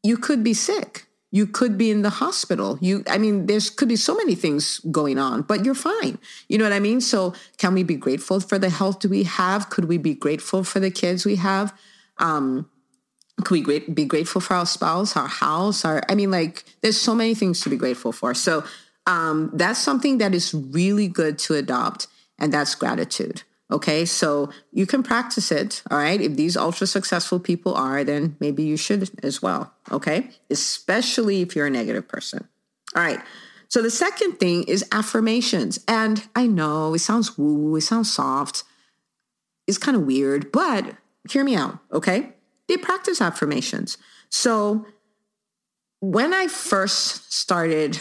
you 0.04 0.18
could 0.18 0.44
be 0.44 0.54
sick 0.54 1.08
you 1.32 1.48
could 1.48 1.78
be 1.78 1.90
in 1.90 2.02
the 2.02 2.10
hospital. 2.10 2.78
You 2.82 3.04
i 3.10 3.18
mean 3.18 3.46
there's 3.46 3.70
could 3.70 3.88
be 3.88 3.96
so 3.96 4.16
many 4.16 4.36
things 4.36 4.80
going 4.92 5.18
on 5.18 5.42
but 5.44 5.66
you're 5.66 5.74
fine. 5.76 6.20
You 6.48 6.58
know 6.58 6.66
what 6.66 6.74
i 6.74 6.80
mean? 6.80 7.02
So 7.02 7.34
can 7.58 7.74
we 7.74 7.84
be 7.84 7.96
grateful 7.96 8.40
for 8.40 8.60
the 8.60 8.70
health 8.70 9.06
we 9.06 9.24
have? 9.24 9.70
Could 9.70 9.86
we 9.86 9.98
be 9.98 10.14
grateful 10.14 10.64
for 10.64 10.80
the 10.80 10.92
kids 10.92 11.26
we 11.26 11.38
have? 11.38 11.74
Um 12.18 12.70
could 13.44 13.66
we 13.66 13.80
be 13.80 14.06
grateful 14.06 14.42
for 14.42 14.54
our 14.56 14.66
spouse 14.66 15.16
our 15.16 15.28
house 15.28 15.84
our 15.84 16.04
i 16.10 16.14
mean 16.14 16.30
like 16.30 16.64
there's 16.82 17.00
so 17.00 17.16
many 17.16 17.34
things 17.34 17.62
to 17.62 17.70
be 17.70 17.78
grateful 17.78 18.12
for. 18.12 18.34
So 18.34 18.64
um 19.08 19.50
that's 19.54 19.80
something 19.80 20.20
that 20.20 20.36
is 20.36 20.54
really 20.54 21.08
good 21.08 21.40
to 21.40 21.56
adopt 21.56 22.08
and 22.38 22.54
that's 22.54 22.76
gratitude 22.76 23.44
Okay, 23.72 24.04
so 24.04 24.50
you 24.74 24.86
can 24.86 25.02
practice 25.02 25.52
it. 25.52 25.82
All 25.90 25.98
right. 25.98 26.20
If 26.20 26.36
these 26.36 26.58
ultra 26.58 26.86
successful 26.86 27.40
people 27.40 27.74
are, 27.74 28.04
then 28.04 28.36
maybe 28.40 28.64
you 28.64 28.76
should 28.76 29.10
as 29.24 29.42
well. 29.42 29.74
Okay, 29.92 30.30
especially 30.50 31.42
if 31.42 31.56
you're 31.56 31.68
a 31.68 31.72
negative 31.72 32.08
person. 32.08 32.48
All 32.96 33.02
right. 33.02 33.22
So 33.70 33.82
the 33.82 33.90
second 33.90 34.34
thing 34.34 34.64
is 34.64 34.84
affirmations. 34.92 35.80
And 35.88 36.28
I 36.36 36.48
know 36.48 36.94
it 36.94 37.00
sounds 37.00 37.38
woo, 37.38 37.78
it 37.78 37.82
sounds 37.82 38.12
soft, 38.12 38.64
it's 39.66 39.78
kind 39.78 39.96
of 39.96 40.04
weird, 40.04 40.52
but 40.52 40.96
hear 41.30 41.46
me 41.46 41.56
out. 41.56 41.80
Okay. 41.94 42.34
They 42.68 42.76
practice 42.76 43.22
affirmations. 43.22 43.98
So 44.30 44.86
when 46.02 46.34
I 46.34 46.48
first 46.48 47.32
started 47.32 48.00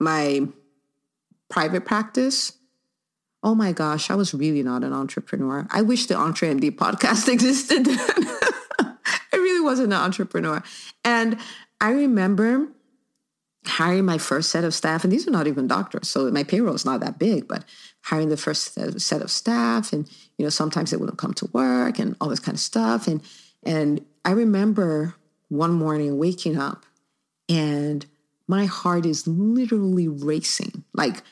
my 0.00 0.48
private 1.50 1.84
practice, 1.84 2.52
oh 3.42 3.54
my 3.54 3.72
gosh, 3.72 4.10
I 4.10 4.14
was 4.14 4.34
really 4.34 4.62
not 4.62 4.84
an 4.84 4.92
entrepreneur. 4.92 5.66
I 5.70 5.82
wish 5.82 6.06
the 6.06 6.14
EntreMD 6.14 6.72
podcast 6.72 7.28
existed. 7.32 7.86
I 7.88 8.96
really 9.32 9.60
wasn't 9.60 9.92
an 9.92 10.00
entrepreneur. 10.00 10.62
And 11.04 11.38
I 11.80 11.90
remember 11.90 12.68
hiring 13.66 14.04
my 14.04 14.18
first 14.18 14.50
set 14.50 14.64
of 14.64 14.74
staff, 14.74 15.04
and 15.04 15.12
these 15.12 15.28
are 15.28 15.30
not 15.30 15.46
even 15.46 15.66
doctors, 15.66 16.08
so 16.08 16.30
my 16.30 16.42
payroll 16.42 16.74
is 16.74 16.84
not 16.84 17.00
that 17.00 17.18
big, 17.18 17.46
but 17.46 17.64
hiring 18.08 18.30
the 18.30 18.36
first 18.36 18.74
set 19.00 19.22
of 19.22 19.30
staff 19.30 19.92
and 19.92 20.08
you 20.38 20.44
know 20.44 20.48
sometimes 20.48 20.90
they 20.90 20.96
wouldn't 20.96 21.18
come 21.18 21.34
to 21.34 21.48
work 21.52 21.98
and 21.98 22.16
all 22.20 22.28
this 22.28 22.40
kind 22.40 22.54
of 22.54 22.60
stuff 22.60 23.06
and 23.06 23.20
and 23.64 24.04
i 24.24 24.30
remember 24.30 25.14
one 25.48 25.72
morning 25.72 26.16
waking 26.16 26.56
up 26.56 26.86
and 27.50 28.06
my 28.46 28.64
heart 28.64 29.04
is 29.04 29.26
literally 29.26 30.08
racing 30.08 30.84
like 30.94 31.22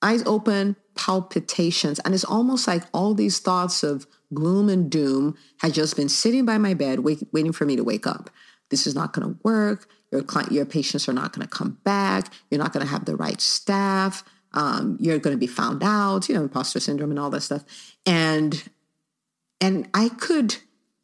eyes 0.00 0.22
open 0.24 0.76
palpitations. 0.94 1.98
And 2.00 2.14
it's 2.14 2.24
almost 2.24 2.66
like 2.66 2.84
all 2.92 3.14
these 3.14 3.38
thoughts 3.38 3.82
of 3.82 4.06
gloom 4.34 4.68
and 4.68 4.90
doom 4.90 5.36
had 5.58 5.74
just 5.74 5.96
been 5.96 6.08
sitting 6.08 6.44
by 6.44 6.58
my 6.58 6.74
bed 6.74 7.00
wait, 7.00 7.22
waiting 7.32 7.52
for 7.52 7.64
me 7.64 7.76
to 7.76 7.84
wake 7.84 8.06
up. 8.06 8.30
This 8.70 8.86
is 8.86 8.94
not 8.94 9.12
going 9.12 9.28
to 9.28 9.38
work. 9.42 9.88
Your 10.10 10.22
client 10.22 10.52
your 10.52 10.66
patients 10.66 11.08
are 11.08 11.12
not 11.12 11.32
going 11.32 11.46
to 11.46 11.54
come 11.54 11.78
back. 11.84 12.32
You're 12.50 12.62
not 12.62 12.72
going 12.72 12.84
to 12.84 12.90
have 12.90 13.04
the 13.04 13.16
right 13.16 13.40
staff. 13.40 14.24
Um, 14.54 14.98
you're 15.00 15.18
going 15.18 15.34
to 15.34 15.40
be 15.40 15.46
found 15.46 15.82
out, 15.82 16.28
you 16.28 16.34
know, 16.34 16.42
imposter 16.42 16.80
syndrome 16.80 17.10
and 17.10 17.18
all 17.18 17.30
that 17.30 17.42
stuff. 17.42 17.64
And 18.04 18.62
and 19.60 19.88
I 19.94 20.08
could 20.08 20.56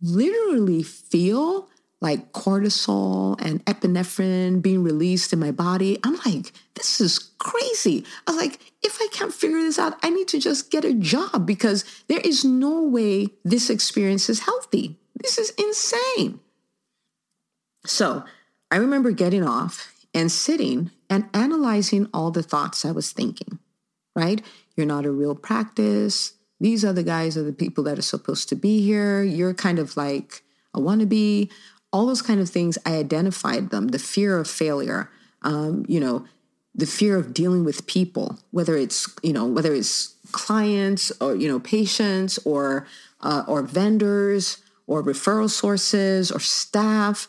literally 0.02 0.83
feel 0.83 1.68
like 2.00 2.33
cortisol 2.33 3.40
and 3.40 3.64
epinephrine 3.64 4.62
being 4.62 4.85
released 4.85 5.33
in 5.33 5.38
my 5.38 5.50
body. 5.50 5.99
I'm 6.05 6.17
like, 6.25 6.52
this 6.75 7.00
is 7.00 7.19
crazy. 7.38 8.05
I 8.26 8.33
was 8.33 8.40
like, 8.40 8.61
if 8.83 8.99
I 9.00 9.09
can't 9.12 9.35
figure 9.35 9.59
this 9.59 9.78
out, 9.78 9.99
I 10.02 10.11
need 10.11 10.28
to 10.28 10.38
just 10.38 10.71
get 10.71 10.85
a 10.85 10.95
job 10.95 11.45
because 11.47 11.85
there 12.07 12.21
is 12.21 12.45
no 12.45 12.83
way 12.83 13.28
this 13.45 13.69
experience 13.69 14.28
is 14.28 14.40
healthy. 14.40 14.99
This 15.21 15.38
is 15.38 15.50
insane. 15.59 16.40
So 17.85 18.25
I 18.71 18.76
remember 18.76 19.11
getting 19.11 19.45
off 19.45 19.95
and 20.14 20.31
sitting 20.31 20.90
and 21.11 21.28
analyzing 21.35 22.09
all 22.14 22.31
the 22.31 22.43
thoughts 22.43 22.85
I 22.85 22.93
was 22.93 23.11
thinking, 23.11 23.59
right? 24.14 24.43
You're 24.76 24.87
not 24.87 25.07
a 25.07 25.11
real 25.11 25.35
practice. 25.35 26.35
These 26.61 26.83
the 26.83 27.02
guys 27.02 27.37
are 27.37 27.43
the 27.43 27.52
people 27.52 27.85
that 27.85 27.99
are 27.99 28.02
supposed 28.02 28.49
to 28.50 28.57
be 28.57 28.83
here. 28.83 29.23
You're 29.23 29.55
kind 29.55 29.78
of 29.78 29.97
like 29.97 30.43
a 30.75 30.81
wannabe. 30.81 31.50
All 31.92 32.07
those 32.07 32.23
kind 32.23 32.40
of 32.40 32.49
things, 32.49 32.78
I 32.85 32.97
identified 32.97 33.71
them. 33.71 33.88
The 33.88 33.99
fear 33.99 34.38
of 34.38 34.49
failure, 34.49 35.11
um, 35.42 35.85
you 35.88 36.00
know, 36.00 36.26
the 36.75 36.87
fear 36.87 37.16
of 37.16 37.35
dealing 37.35 37.64
with 37.64 37.87
people, 37.87 38.38
whether 38.50 38.76
it's, 38.76 39.09
you 39.23 39.33
know, 39.33 39.47
whether 39.47 39.75
it's 39.75 40.14
clients 40.33 41.11
or, 41.21 41.35
you 41.35 41.49
know, 41.49 41.59
patients 41.59 42.38
or, 42.45 42.87
uh, 43.21 43.45
or 43.49 43.62
vendors 43.62 44.59
or 44.87 45.02
referral 45.02 45.50
sources 45.50 46.30
or 46.30 46.38
staff 46.38 47.28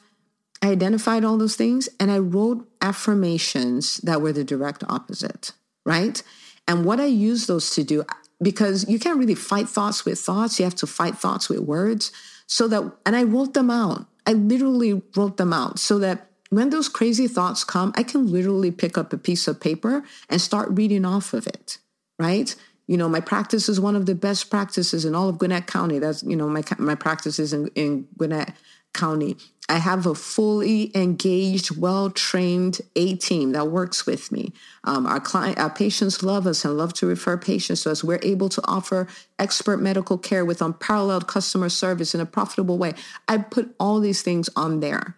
I 0.62 0.70
identified 0.70 1.24
all 1.24 1.38
those 1.38 1.56
things 1.56 1.88
and 2.00 2.12
I 2.12 2.18
wrote 2.18 2.68
affirmations 2.82 3.98
that 3.98 4.22
were 4.22 4.34
the 4.34 4.44
direct 4.44 4.84
opposite, 4.90 5.54
right? 5.86 6.22
And 6.68 6.86
what 6.86 7.00
I 7.00 7.06
use 7.06 7.48
those 7.48 7.70
to 7.72 7.84
do, 7.84 8.04
because 8.42 8.88
you 8.90 9.00
can't 9.00 9.18
really 9.18 9.36
fight 9.36 9.70
thoughts 9.70 10.06
with 10.06 10.20
thoughts, 10.20 10.60
you 10.60 10.66
have 10.66 10.76
to 10.76 10.88
fight 10.88 11.18
thoughts 11.18 11.50
with 11.50 11.60
words. 11.60 12.12
So 12.46 12.68
that, 12.68 12.92
and 13.06 13.16
I 13.16 13.24
wrote 13.24 13.54
them 13.54 13.70
out. 13.70 14.06
I 14.26 14.34
literally 14.34 15.02
wrote 15.16 15.38
them 15.38 15.54
out 15.54 15.80
so 15.80 16.00
that 16.00 16.28
when 16.50 16.70
those 16.70 16.90
crazy 16.90 17.28
thoughts 17.28 17.64
come, 17.64 17.94
I 17.96 18.04
can 18.04 18.32
literally 18.32 18.72
pick 18.72 18.98
up 18.98 19.14
a 19.14 19.18
piece 19.18 19.48
of 19.48 19.60
paper 19.60 20.04
and 20.30 20.42
start 20.42 20.70
reading 20.72 21.06
off 21.06 21.34
of 21.34 21.46
it, 21.48 21.78
right? 22.18 22.56
You 22.88 22.98
know, 22.98 23.08
my 23.08 23.20
practice 23.20 23.70
is 23.70 23.80
one 23.80 23.96
of 23.96 24.08
the 24.08 24.16
best 24.16 24.50
practices 24.50 25.06
in 25.06 25.14
all 25.14 25.30
of 25.30 25.38
Gwinnett 25.38 25.68
County. 25.68 26.00
That's, 26.00 26.24
you 26.24 26.36
know, 26.36 26.50
my, 26.50 26.64
my 26.80 26.96
practice 26.96 27.38
is 27.38 27.54
in, 27.54 27.68
in 27.76 28.08
Gwinnett 28.18 28.54
County. 28.94 29.38
I 29.70 29.78
have 29.78 30.08
a 30.08 30.16
fully 30.16 30.92
engaged, 30.98 31.78
well 31.78 32.10
trained 32.10 32.82
A 32.96 33.16
team 33.16 33.52
that 33.52 33.68
works 33.68 34.08
with 34.08 34.32
me. 34.32 34.52
Um, 34.84 35.06
our 35.06 35.20
client, 35.20 35.60
our 35.60 35.70
patients 35.70 36.24
love 36.24 36.48
us 36.48 36.66
and 36.66 36.76
love 36.76 36.94
to 36.96 37.06
refer 37.06 37.38
patients 37.38 37.84
to 37.84 37.92
us. 37.92 38.04
We're 38.04 38.20
able 38.24 38.50
to 38.50 38.62
offer 38.68 39.08
expert 39.38 39.78
medical 39.78 40.18
care 40.18 40.44
with 40.44 40.62
unparalleled 40.62 41.28
customer 41.28 41.70
service 41.70 42.16
in 42.16 42.20
a 42.20 42.26
profitable 42.26 42.80
way. 42.80 42.94
I 43.28 43.38
put 43.38 43.76
all 43.80 44.00
these 44.00 44.24
things 44.24 44.50
on 44.56 44.80
there. 44.80 45.16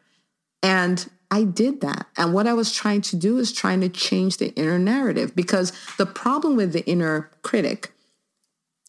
And 0.61 1.09
I 1.31 1.45
did 1.45 1.79
that. 1.81 2.07
And 2.17 2.33
what 2.33 2.45
I 2.45 2.53
was 2.53 2.73
trying 2.73 3.01
to 3.01 3.15
do 3.15 3.37
is 3.37 3.53
trying 3.53 3.79
to 3.81 3.89
change 3.89 4.37
the 4.37 4.53
inner 4.55 4.77
narrative 4.77 5.33
because 5.33 5.71
the 5.97 6.05
problem 6.05 6.57
with 6.57 6.73
the 6.73 6.85
inner 6.85 7.31
critic 7.41 7.93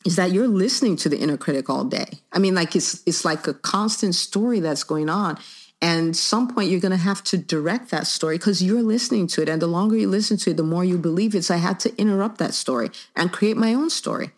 is 0.04 0.16
that 0.16 0.32
you're 0.32 0.48
listening 0.48 0.96
to 0.96 1.08
the 1.08 1.18
inner 1.18 1.36
critic 1.36 1.70
all 1.70 1.84
day. 1.84 2.20
I 2.32 2.38
mean, 2.38 2.54
like 2.54 2.74
it's 2.74 3.02
it's 3.06 3.24
like 3.24 3.46
a 3.46 3.54
constant 3.54 4.14
story 4.14 4.60
that's 4.60 4.84
going 4.84 5.08
on. 5.08 5.38
And 5.80 6.16
some 6.16 6.46
point 6.46 6.70
you're 6.70 6.80
going 6.80 6.92
to 6.92 6.96
have 6.96 7.24
to 7.24 7.36
direct 7.36 7.90
that 7.90 8.06
story 8.06 8.38
because 8.38 8.62
you're 8.62 8.84
listening 8.84 9.26
to 9.28 9.42
it. 9.42 9.48
And 9.48 9.60
the 9.60 9.66
longer 9.66 9.96
you 9.96 10.08
listen 10.08 10.36
to 10.38 10.50
it, 10.52 10.56
the 10.56 10.62
more 10.62 10.84
you 10.84 10.96
believe 10.96 11.34
it. 11.34 11.42
So 11.42 11.54
I 11.54 11.58
had 11.58 11.80
to 11.80 11.94
interrupt 11.96 12.38
that 12.38 12.54
story 12.54 12.90
and 13.16 13.32
create 13.32 13.56
my 13.56 13.74
own 13.74 13.90
story. 13.90 14.30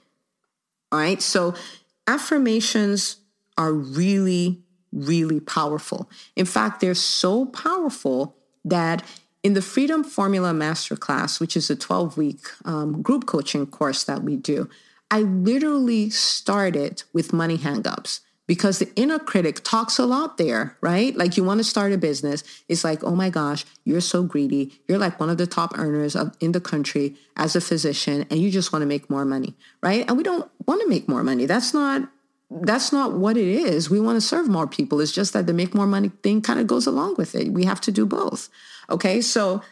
All 0.90 0.98
right. 0.98 1.20
So 1.20 1.54
affirmations 2.06 3.16
are 3.58 3.74
really, 3.74 4.62
really 4.90 5.38
powerful. 5.38 6.08
In 6.34 6.46
fact, 6.46 6.80
they're 6.80 6.94
so 6.94 7.44
powerful 7.44 8.36
that 8.64 9.02
in 9.42 9.52
the 9.52 9.60
Freedom 9.60 10.02
Formula 10.02 10.52
Masterclass, 10.52 11.40
which 11.40 11.58
is 11.58 11.68
a 11.68 11.76
12 11.76 12.16
week 12.16 12.40
um, 12.64 13.02
group 13.02 13.26
coaching 13.26 13.66
course 13.66 14.02
that 14.04 14.22
we 14.22 14.36
do, 14.36 14.70
I 15.14 15.20
literally 15.20 16.10
started 16.10 17.04
with 17.12 17.32
money 17.32 17.56
hangups 17.56 18.18
because 18.48 18.80
the 18.80 18.92
inner 18.96 19.20
critic 19.20 19.62
talks 19.62 19.96
a 19.96 20.06
lot 20.06 20.38
there, 20.38 20.76
right? 20.80 21.16
Like 21.16 21.36
you 21.36 21.44
want 21.44 21.58
to 21.58 21.64
start 21.64 21.92
a 21.92 21.98
business. 21.98 22.42
It's 22.68 22.82
like, 22.82 23.04
oh 23.04 23.14
my 23.14 23.30
gosh, 23.30 23.64
you're 23.84 24.00
so 24.00 24.24
greedy. 24.24 24.72
You're 24.88 24.98
like 24.98 25.20
one 25.20 25.30
of 25.30 25.38
the 25.38 25.46
top 25.46 25.78
earners 25.78 26.16
of, 26.16 26.36
in 26.40 26.50
the 26.50 26.60
country 26.60 27.14
as 27.36 27.54
a 27.54 27.60
physician, 27.60 28.26
and 28.28 28.40
you 28.40 28.50
just 28.50 28.72
want 28.72 28.82
to 28.82 28.86
make 28.86 29.08
more 29.08 29.24
money, 29.24 29.54
right? 29.84 30.04
And 30.08 30.16
we 30.16 30.24
don't 30.24 30.50
want 30.66 30.80
to 30.82 30.88
make 30.88 31.06
more 31.06 31.22
money. 31.22 31.46
That's 31.46 31.72
not 31.72 32.10
that's 32.50 32.92
not 32.92 33.12
what 33.12 33.36
it 33.36 33.46
is. 33.46 33.88
We 33.88 34.00
want 34.00 34.16
to 34.16 34.20
serve 34.20 34.48
more 34.48 34.66
people. 34.66 35.00
It's 35.00 35.12
just 35.12 35.32
that 35.32 35.46
the 35.46 35.52
make 35.52 35.76
more 35.76 35.86
money 35.86 36.10
thing 36.24 36.42
kind 36.42 36.58
of 36.58 36.66
goes 36.66 36.88
along 36.88 37.14
with 37.18 37.36
it. 37.36 37.52
We 37.52 37.66
have 37.66 37.80
to 37.82 37.92
do 37.92 38.04
both. 38.04 38.48
Okay, 38.90 39.20
so 39.20 39.62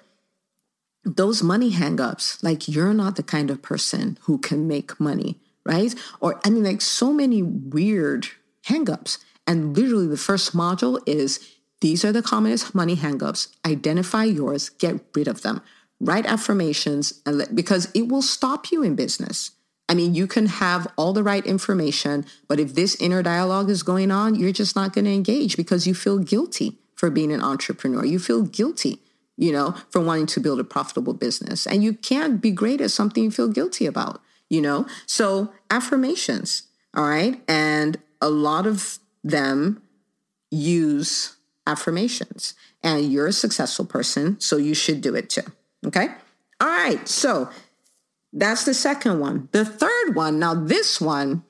those 1.04 1.42
money 1.42 1.72
hangups, 1.72 2.42
like 2.42 2.68
you're 2.68 2.94
not 2.94 3.16
the 3.16 3.22
kind 3.22 3.50
of 3.50 3.62
person 3.62 4.18
who 4.22 4.38
can 4.38 4.68
make 4.68 5.00
money, 5.00 5.40
right? 5.66 5.94
Or, 6.20 6.40
I 6.44 6.50
mean, 6.50 6.64
like 6.64 6.80
so 6.80 7.12
many 7.12 7.42
weird 7.42 8.28
hangups. 8.66 9.18
And 9.46 9.76
literally, 9.76 10.06
the 10.06 10.16
first 10.16 10.56
module 10.56 11.00
is 11.06 11.40
these 11.80 12.04
are 12.04 12.12
the 12.12 12.22
commonest 12.22 12.74
money 12.74 12.94
hangups. 12.94 13.48
Identify 13.66 14.24
yours, 14.24 14.68
get 14.68 15.00
rid 15.16 15.26
of 15.26 15.42
them. 15.42 15.60
Write 16.00 16.26
affirmations, 16.26 17.20
and 17.26 17.38
let, 17.38 17.54
because 17.54 17.90
it 17.94 18.08
will 18.08 18.22
stop 18.22 18.70
you 18.70 18.82
in 18.82 18.94
business. 18.94 19.52
I 19.88 19.94
mean, 19.94 20.14
you 20.14 20.26
can 20.26 20.46
have 20.46 20.86
all 20.96 21.12
the 21.12 21.22
right 21.22 21.44
information, 21.44 22.24
but 22.48 22.60
if 22.60 22.74
this 22.74 22.94
inner 22.96 23.22
dialogue 23.22 23.68
is 23.68 23.82
going 23.82 24.10
on, 24.10 24.36
you're 24.36 24.52
just 24.52 24.74
not 24.74 24.92
going 24.92 25.04
to 25.04 25.12
engage 25.12 25.56
because 25.56 25.86
you 25.86 25.94
feel 25.94 26.18
guilty 26.18 26.78
for 26.94 27.10
being 27.10 27.32
an 27.32 27.42
entrepreneur. 27.42 28.04
You 28.04 28.18
feel 28.18 28.42
guilty 28.42 29.02
you 29.36 29.52
know, 29.52 29.74
for 29.90 30.00
wanting 30.00 30.26
to 30.26 30.40
build 30.40 30.60
a 30.60 30.64
profitable 30.64 31.14
business. 31.14 31.66
And 31.66 31.82
you 31.82 31.94
can't 31.94 32.40
be 32.40 32.50
great 32.50 32.80
at 32.80 32.90
something 32.90 33.24
you 33.24 33.30
feel 33.30 33.48
guilty 33.48 33.86
about, 33.86 34.20
you 34.48 34.60
know? 34.60 34.86
So 35.06 35.52
affirmations, 35.70 36.64
all 36.94 37.08
right? 37.08 37.42
And 37.48 37.98
a 38.20 38.28
lot 38.28 38.66
of 38.66 38.98
them 39.24 39.82
use 40.50 41.36
affirmations. 41.66 42.54
And 42.82 43.10
you're 43.12 43.28
a 43.28 43.32
successful 43.32 43.84
person, 43.84 44.38
so 44.40 44.56
you 44.56 44.74
should 44.74 45.00
do 45.00 45.14
it 45.14 45.30
too. 45.30 45.42
Okay? 45.86 46.08
All 46.60 46.68
right. 46.68 47.08
So 47.08 47.48
that's 48.32 48.64
the 48.64 48.74
second 48.74 49.20
one. 49.20 49.48
The 49.52 49.64
third 49.64 50.14
one, 50.14 50.38
now 50.38 50.54
this 50.54 51.00
one, 51.00 51.44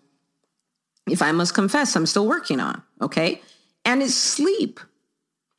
if 1.09 1.21
I 1.23 1.33
must 1.33 1.55
confess, 1.55 1.97
I'm 1.97 2.07
still 2.07 2.27
working 2.27 2.61
on, 2.61 2.83
okay? 3.01 3.43
And 3.85 4.03
it's 4.03 4.15
sleep. 4.15 4.81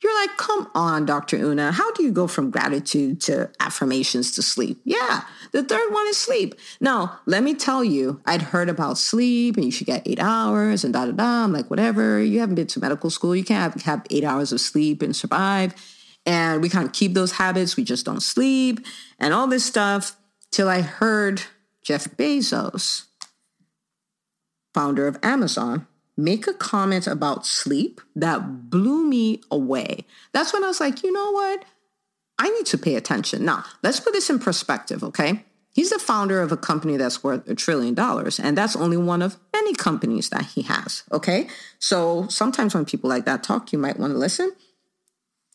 You're 0.04 0.20
like, 0.20 0.36
come 0.36 0.70
on, 0.74 1.06
Dr. 1.06 1.38
Una, 1.38 1.72
how 1.72 1.90
do 1.92 2.02
you 2.02 2.12
go 2.12 2.26
from 2.26 2.50
gratitude 2.50 3.22
to 3.22 3.50
affirmations 3.58 4.32
to 4.32 4.42
sleep? 4.42 4.78
Yeah, 4.84 5.22
the 5.52 5.64
third 5.64 5.90
one 5.94 6.06
is 6.08 6.18
sleep. 6.18 6.56
Now, 6.78 7.20
let 7.24 7.42
me 7.42 7.54
tell 7.54 7.82
you, 7.82 8.20
I'd 8.26 8.42
heard 8.42 8.68
about 8.68 8.98
sleep 8.98 9.56
and 9.56 9.64
you 9.64 9.70
should 9.70 9.86
get 9.86 10.06
eight 10.06 10.20
hours 10.20 10.84
and 10.84 10.92
da 10.92 11.06
da 11.06 11.12
da. 11.12 11.44
I'm 11.44 11.54
like, 11.54 11.70
whatever. 11.70 12.22
You 12.22 12.40
haven't 12.40 12.56
been 12.56 12.66
to 12.66 12.80
medical 12.80 13.08
school. 13.08 13.34
You 13.34 13.44
can't 13.44 13.72
have, 13.72 13.82
have 13.84 14.06
eight 14.10 14.24
hours 14.24 14.52
of 14.52 14.60
sleep 14.60 15.00
and 15.00 15.16
survive. 15.16 15.74
And 16.26 16.60
we 16.60 16.68
kind 16.68 16.86
of 16.86 16.92
keep 16.92 17.14
those 17.14 17.32
habits. 17.32 17.78
We 17.78 17.84
just 17.84 18.04
don't 18.04 18.22
sleep 18.22 18.84
and 19.18 19.32
all 19.32 19.46
this 19.46 19.64
stuff 19.64 20.16
till 20.50 20.68
I 20.68 20.82
heard 20.82 21.44
Jeff 21.82 22.14
Bezos, 22.14 23.04
founder 24.74 25.06
of 25.06 25.18
Amazon, 25.22 25.86
make 26.16 26.46
a 26.46 26.54
comment 26.54 27.06
about 27.06 27.46
sleep 27.46 28.00
that 28.14 28.70
blew 28.70 29.04
me 29.04 29.40
away. 29.50 30.04
That's 30.32 30.52
when 30.52 30.64
I 30.64 30.68
was 30.68 30.80
like, 30.80 31.02
you 31.02 31.12
know 31.12 31.30
what? 31.32 31.64
I 32.38 32.50
need 32.50 32.66
to 32.66 32.78
pay 32.78 32.94
attention. 32.96 33.44
Now, 33.44 33.64
let's 33.82 34.00
put 34.00 34.12
this 34.12 34.30
in 34.30 34.38
perspective, 34.38 35.02
okay? 35.04 35.44
He's 35.72 35.90
the 35.90 35.98
founder 35.98 36.40
of 36.40 36.52
a 36.52 36.56
company 36.56 36.96
that's 36.96 37.24
worth 37.24 37.48
a 37.48 37.54
trillion 37.54 37.94
dollars, 37.94 38.38
and 38.38 38.56
that's 38.56 38.76
only 38.76 38.96
one 38.96 39.22
of 39.22 39.36
many 39.52 39.74
companies 39.74 40.28
that 40.30 40.46
he 40.46 40.62
has, 40.62 41.02
okay? 41.10 41.48
So 41.80 42.28
sometimes 42.28 42.74
when 42.74 42.84
people 42.84 43.10
like 43.10 43.24
that 43.24 43.42
talk, 43.42 43.72
you 43.72 43.78
might 43.78 43.98
want 43.98 44.12
to 44.12 44.18
listen. 44.18 44.52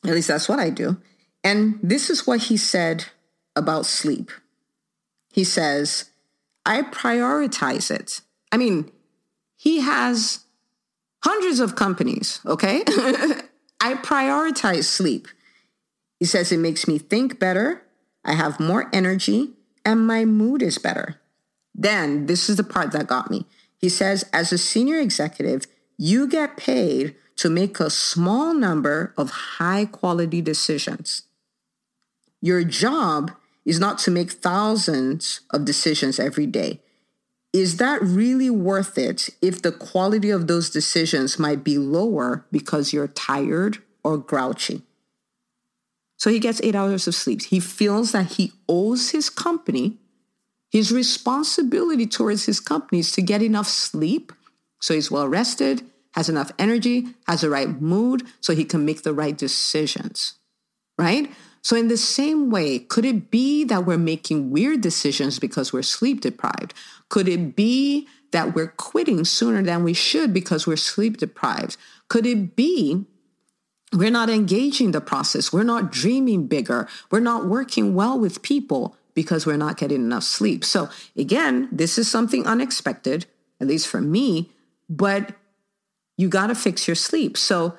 At 0.06 0.12
least 0.12 0.28
that's 0.28 0.50
what 0.50 0.60
I 0.60 0.70
do. 0.70 0.98
And 1.44 1.80
this 1.82 2.10
is 2.10 2.28
what 2.28 2.44
he 2.44 2.58
said 2.58 3.06
about 3.56 3.86
sleep. 3.86 4.32
He 5.32 5.44
says, 5.44 6.10
I 6.66 6.82
prioritize 6.82 7.90
it. 7.90 8.22
I 8.52 8.58
mean, 8.58 8.92
he 9.56 9.82
has 9.82 10.40
hundreds 11.24 11.60
of 11.60 11.76
companies, 11.76 12.40
okay? 12.46 12.84
I 13.82 13.94
prioritize 13.96 14.86
sleep. 14.86 15.28
He 16.20 16.26
says 16.26 16.52
it 16.52 16.58
makes 16.60 16.88
me 16.88 16.98
think 16.98 17.40
better, 17.40 17.84
I 18.26 18.34
have 18.34 18.60
more 18.60 18.90
energy, 18.94 19.52
and 19.86 20.06
my 20.06 20.26
mood 20.26 20.62
is 20.62 20.78
better. 20.78 21.20
Then, 21.74 22.26
this 22.26 22.50
is 22.50 22.58
the 22.58 22.64
part 22.64 22.92
that 22.92 23.08
got 23.08 23.32
me. 23.32 23.46
He 23.78 23.88
says, 23.88 24.26
as 24.34 24.52
a 24.52 24.58
senior 24.58 25.00
executive, 25.00 25.66
you 25.98 26.28
get 26.28 26.58
paid 26.58 27.16
to 27.38 27.50
make 27.50 27.80
a 27.80 27.90
small 27.90 28.54
number 28.54 29.14
of 29.18 29.30
high 29.30 29.86
quality 29.86 30.42
decisions. 30.42 31.24
Your 32.42 32.64
job 32.66 33.32
is 33.66 33.80
not 33.80 33.98
to 34.00 34.12
make 34.12 34.32
thousands 34.32 35.42
of 35.52 35.64
decisions 35.64 36.20
every 36.20 36.46
day. 36.46 36.82
Is 37.52 37.78
that 37.78 38.02
really 38.02 38.50
worth 38.50 38.98
it 38.98 39.30
if 39.42 39.62
the 39.62 39.72
quality 39.72 40.30
of 40.30 40.48
those 40.48 40.70
decisions 40.70 41.40
might 41.40 41.64
be 41.64 41.78
lower 41.78 42.46
because 42.52 42.94
you're 42.94 43.08
tired 43.08 43.80
or 44.04 44.18
grouchy? 44.18 44.84
So 46.18 46.30
he 46.30 46.40
gets 46.40 46.62
eight 46.62 46.76
hours 46.76 47.08
of 47.08 47.16
sleep. 47.16 47.44
He 47.44 47.60
feels 47.60 48.12
that 48.12 48.34
he 48.34 48.52
owes 48.68 49.12
his 49.12 49.30
company, 49.30 49.98
his 50.70 50.92
responsibility 50.92 52.06
towards 52.06 52.46
his 52.46 52.60
company 52.60 53.00
is 53.00 53.12
to 53.14 53.22
get 53.22 53.42
enough 53.42 53.68
sleep 53.68 54.32
so 54.80 54.94
he's 54.94 55.12
well 55.12 55.28
rested, 55.28 55.84
has 56.14 56.30
enough 56.30 56.52
energy, 56.58 57.08
has 57.28 57.42
the 57.42 57.50
right 57.50 57.82
mood 57.82 58.24
so 58.40 58.54
he 58.54 58.66
can 58.66 58.86
make 58.86 59.04
the 59.04 59.14
right 59.14 59.38
decisions, 59.38 60.36
right? 60.98 61.32
So, 61.62 61.76
in 61.76 61.88
the 61.88 61.98
same 61.98 62.50
way, 62.50 62.80
could 62.80 63.06
it 63.06 63.30
be 63.32 63.64
that 63.66 63.86
we're 63.86 63.98
making 63.98 64.52
weird 64.52 64.82
decisions 64.82 65.40
because 65.40 65.74
we're 65.74 65.84
sleep 65.84 66.22
deprived? 66.22 66.74
Could 67.10 67.28
it 67.28 67.56
be 67.56 68.08
that 68.32 68.56
we're 68.56 68.68
quitting 68.78 69.26
sooner 69.26 69.62
than 69.62 69.84
we 69.84 69.94
should 69.94 70.34
because 70.34 70.66
we're 70.66 70.78
sleep 70.78 71.18
deprived? 71.18 71.78
Could 72.08 72.26
it 72.26 72.56
be 72.56 73.06
we're 73.94 74.12
not 74.12 74.30
engaging 74.30 74.92
the 74.92 75.02
process? 75.02 75.52
We're 75.52 75.64
not 75.64 75.92
dreaming 75.92 76.48
bigger. 76.48 76.88
We're 77.10 77.20
not 77.20 77.48
working 77.48 77.96
well 77.96 78.20
with 78.20 78.42
people 78.42 78.96
because 79.16 79.46
we're 79.46 79.58
not 79.58 79.78
getting 79.78 80.02
enough 80.02 80.24
sleep. 80.24 80.64
So, 80.64 80.90
again, 81.18 81.68
this 81.72 81.98
is 81.98 82.10
something 82.10 82.46
unexpected, 82.46 83.26
at 83.60 83.68
least 83.68 83.88
for 83.88 84.00
me, 84.00 84.52
but 84.90 85.36
you 86.18 86.30
got 86.30 86.48
to 86.48 86.56
fix 86.56 86.88
your 86.88 86.96
sleep. 86.96 87.36
So, 87.36 87.78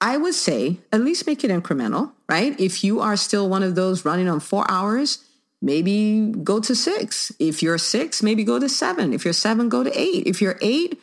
I 0.00 0.16
would 0.16 0.34
say 0.34 0.78
at 0.92 1.00
least 1.00 1.26
make 1.26 1.44
it 1.44 1.50
incremental, 1.50 2.12
right? 2.28 2.58
If 2.60 2.84
you 2.84 3.00
are 3.00 3.16
still 3.16 3.48
one 3.48 3.62
of 3.62 3.74
those 3.74 4.04
running 4.04 4.28
on 4.28 4.40
four 4.40 4.68
hours, 4.70 5.24
maybe 5.62 6.32
go 6.42 6.60
to 6.60 6.74
six. 6.74 7.32
If 7.38 7.62
you're 7.62 7.78
six, 7.78 8.22
maybe 8.22 8.44
go 8.44 8.58
to 8.58 8.68
seven. 8.68 9.12
If 9.12 9.24
you're 9.24 9.34
seven, 9.34 9.68
go 9.68 9.82
to 9.82 9.98
eight. 9.98 10.26
If 10.26 10.40
you're 10.40 10.58
eight, 10.60 11.00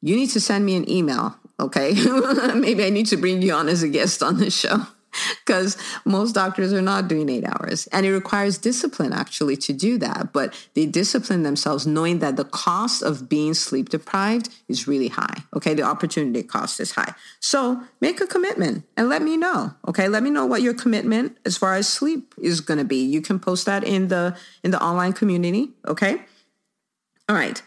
you 0.00 0.16
need 0.16 0.30
to 0.30 0.40
send 0.40 0.66
me 0.66 0.76
an 0.76 0.88
email, 0.90 1.36
okay? 1.58 1.92
maybe 2.54 2.84
I 2.84 2.90
need 2.90 3.06
to 3.06 3.16
bring 3.16 3.42
you 3.42 3.52
on 3.52 3.68
as 3.68 3.82
a 3.82 3.88
guest 3.88 4.22
on 4.22 4.38
the 4.38 4.50
show 4.50 4.86
because 5.44 5.76
most 6.04 6.32
doctors 6.32 6.72
are 6.72 6.82
not 6.82 7.08
doing 7.08 7.28
eight 7.28 7.44
hours. 7.44 7.86
And 7.88 8.06
it 8.06 8.12
requires 8.12 8.58
discipline 8.58 9.12
actually 9.12 9.56
to 9.58 9.72
do 9.72 9.98
that. 9.98 10.32
But 10.32 10.54
they 10.74 10.86
discipline 10.86 11.42
themselves 11.42 11.86
knowing 11.86 12.18
that 12.20 12.36
the 12.36 12.44
cost 12.44 13.02
of 13.02 13.28
being 13.28 13.54
sleep 13.54 13.88
deprived 13.88 14.48
is 14.68 14.86
really 14.86 15.08
high. 15.08 15.42
Okay. 15.54 15.74
The 15.74 15.82
opportunity 15.82 16.42
cost 16.42 16.80
is 16.80 16.92
high. 16.92 17.14
So 17.40 17.82
make 18.00 18.20
a 18.20 18.26
commitment 18.26 18.84
and 18.96 19.08
let 19.08 19.22
me 19.22 19.36
know. 19.36 19.74
Okay. 19.88 20.08
Let 20.08 20.22
me 20.22 20.30
know 20.30 20.46
what 20.46 20.62
your 20.62 20.74
commitment 20.74 21.38
as 21.44 21.56
far 21.56 21.74
as 21.74 21.88
sleep 21.88 22.34
is 22.40 22.60
going 22.60 22.78
to 22.78 22.84
be. 22.84 23.04
You 23.04 23.20
can 23.20 23.38
post 23.38 23.66
that 23.66 23.84
in 23.84 24.08
the 24.08 24.36
in 24.62 24.70
the 24.70 24.82
online 24.82 25.12
community. 25.12 25.70
Okay. 25.86 26.22
All 27.28 27.36
right. 27.36 27.62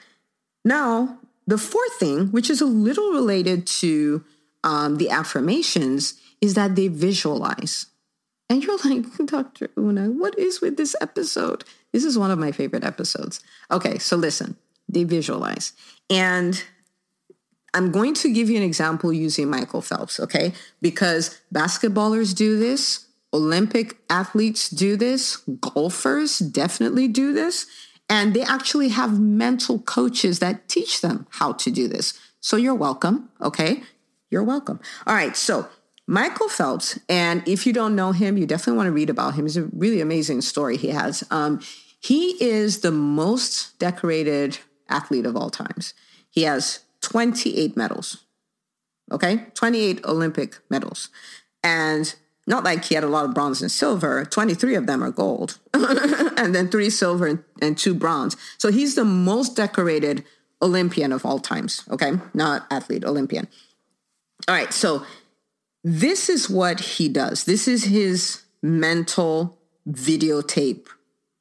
Now, 0.63 1.17
the 1.47 1.57
fourth 1.57 1.93
thing, 1.93 2.27
which 2.27 2.49
is 2.49 2.61
a 2.61 2.65
little 2.65 3.11
related 3.11 3.65
to 3.67 4.23
um, 4.63 4.97
the 4.97 5.09
affirmations, 5.09 6.19
is 6.41 6.53
that 6.53 6.75
they 6.75 6.87
visualize. 6.87 7.87
And 8.49 8.63
you're 8.63 8.77
like, 8.77 9.05
Dr. 9.25 9.69
Una, 9.77 10.09
what 10.09 10.37
is 10.37 10.61
with 10.61 10.77
this 10.77 10.95
episode? 11.01 11.63
This 11.91 12.03
is 12.03 12.17
one 12.17 12.31
of 12.31 12.39
my 12.39 12.51
favorite 12.51 12.83
episodes. 12.83 13.41
Okay, 13.71 13.97
so 13.97 14.15
listen, 14.15 14.55
they 14.87 15.03
visualize. 15.03 15.73
And 16.09 16.63
I'm 17.73 17.91
going 17.91 18.13
to 18.15 18.33
give 18.33 18.49
you 18.49 18.57
an 18.57 18.63
example 18.63 19.11
using 19.11 19.49
Michael 19.49 19.81
Phelps, 19.81 20.19
okay? 20.19 20.53
Because 20.81 21.39
basketballers 21.53 22.35
do 22.35 22.57
this, 22.57 23.05
Olympic 23.33 23.97
athletes 24.09 24.69
do 24.69 24.95
this, 24.95 25.37
golfers 25.59 26.39
definitely 26.39 27.07
do 27.07 27.33
this, 27.33 27.65
and 28.09 28.33
they 28.33 28.43
actually 28.43 28.89
have 28.89 29.19
mental 29.19 29.79
coaches 29.79 30.39
that 30.39 30.69
teach 30.69 31.01
them 31.01 31.27
how 31.31 31.51
to 31.53 31.69
do 31.69 31.87
this. 31.87 32.17
So 32.39 32.55
you're 32.55 32.73
welcome, 32.73 33.29
okay? 33.41 33.83
You're 34.31 34.43
welcome. 34.43 34.79
All 35.05 35.13
right, 35.13 35.35
so 35.35 35.67
Michael 36.07 36.47
Phelps, 36.47 36.97
and 37.09 37.45
if 37.45 37.67
you 37.67 37.73
don't 37.73 37.95
know 37.95 38.13
him, 38.13 38.37
you 38.37 38.45
definitely 38.45 38.77
want 38.77 38.87
to 38.87 38.93
read 38.93 39.09
about 39.09 39.35
him. 39.35 39.45
It's 39.45 39.57
a 39.57 39.65
really 39.73 39.99
amazing 39.99 40.41
story 40.41 40.77
he 40.77 40.89
has. 40.89 41.23
Um, 41.29 41.59
he 41.99 42.41
is 42.41 42.79
the 42.79 42.91
most 42.91 43.77
decorated 43.77 44.59
athlete 44.87 45.25
of 45.25 45.35
all 45.35 45.49
times. 45.49 45.93
He 46.29 46.43
has 46.43 46.79
28 47.01 47.75
medals, 47.75 48.23
okay? 49.11 49.47
28 49.53 50.05
Olympic 50.05 50.59
medals. 50.69 51.09
And 51.61 52.15
not 52.45 52.63
like 52.63 52.85
he 52.85 52.95
had 52.95 53.03
a 53.03 53.09
lot 53.09 53.25
of 53.25 53.33
bronze 53.33 53.61
and 53.61 53.69
silver, 53.69 54.23
23 54.23 54.75
of 54.75 54.87
them 54.87 55.03
are 55.03 55.11
gold, 55.11 55.59
and 55.73 56.55
then 56.55 56.69
three 56.69 56.89
silver 56.89 57.43
and 57.61 57.77
two 57.77 57.93
bronze. 57.93 58.37
So 58.57 58.71
he's 58.71 58.95
the 58.95 59.03
most 59.03 59.57
decorated 59.57 60.23
Olympian 60.61 61.11
of 61.11 61.25
all 61.25 61.39
times, 61.39 61.83
okay? 61.89 62.13
Not 62.33 62.65
athlete, 62.71 63.03
Olympian. 63.03 63.49
All 64.47 64.55
right, 64.55 64.71
so 64.71 65.05
this 65.83 66.29
is 66.29 66.49
what 66.49 66.79
he 66.79 67.07
does. 67.07 67.45
This 67.45 67.67
is 67.67 67.85
his 67.85 68.43
mental 68.61 69.59
videotape 69.87 70.87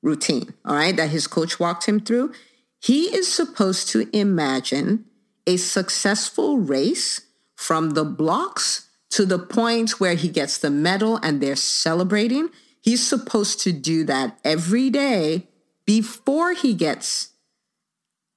routine, 0.03 0.55
all 0.65 0.77
right, 0.77 0.97
that 0.97 1.11
his 1.11 1.27
coach 1.27 1.59
walked 1.59 1.87
him 1.87 2.01
through. 2.01 2.33
He 2.81 3.15
is 3.15 3.33
supposed 3.33 3.89
to 3.89 4.09
imagine 4.17 5.07
a 5.47 5.57
successful 5.57 6.59
race 6.59 7.23
from 7.57 7.91
the 7.91 8.05
blocks 8.05 8.89
to 9.11 9.25
the 9.25 9.39
point 9.39 9.99
where 9.99 10.15
he 10.15 10.29
gets 10.29 10.59
the 10.59 10.71
medal 10.71 11.19
and 11.23 11.41
they're 11.41 11.57
celebrating. 11.57 12.51
He's 12.81 13.07
supposed 13.07 13.61
to 13.61 13.73
do 13.73 14.05
that 14.05 14.39
every 14.45 14.91
day 14.91 15.49
before 15.87 16.53
he 16.53 16.75
gets 16.75 17.31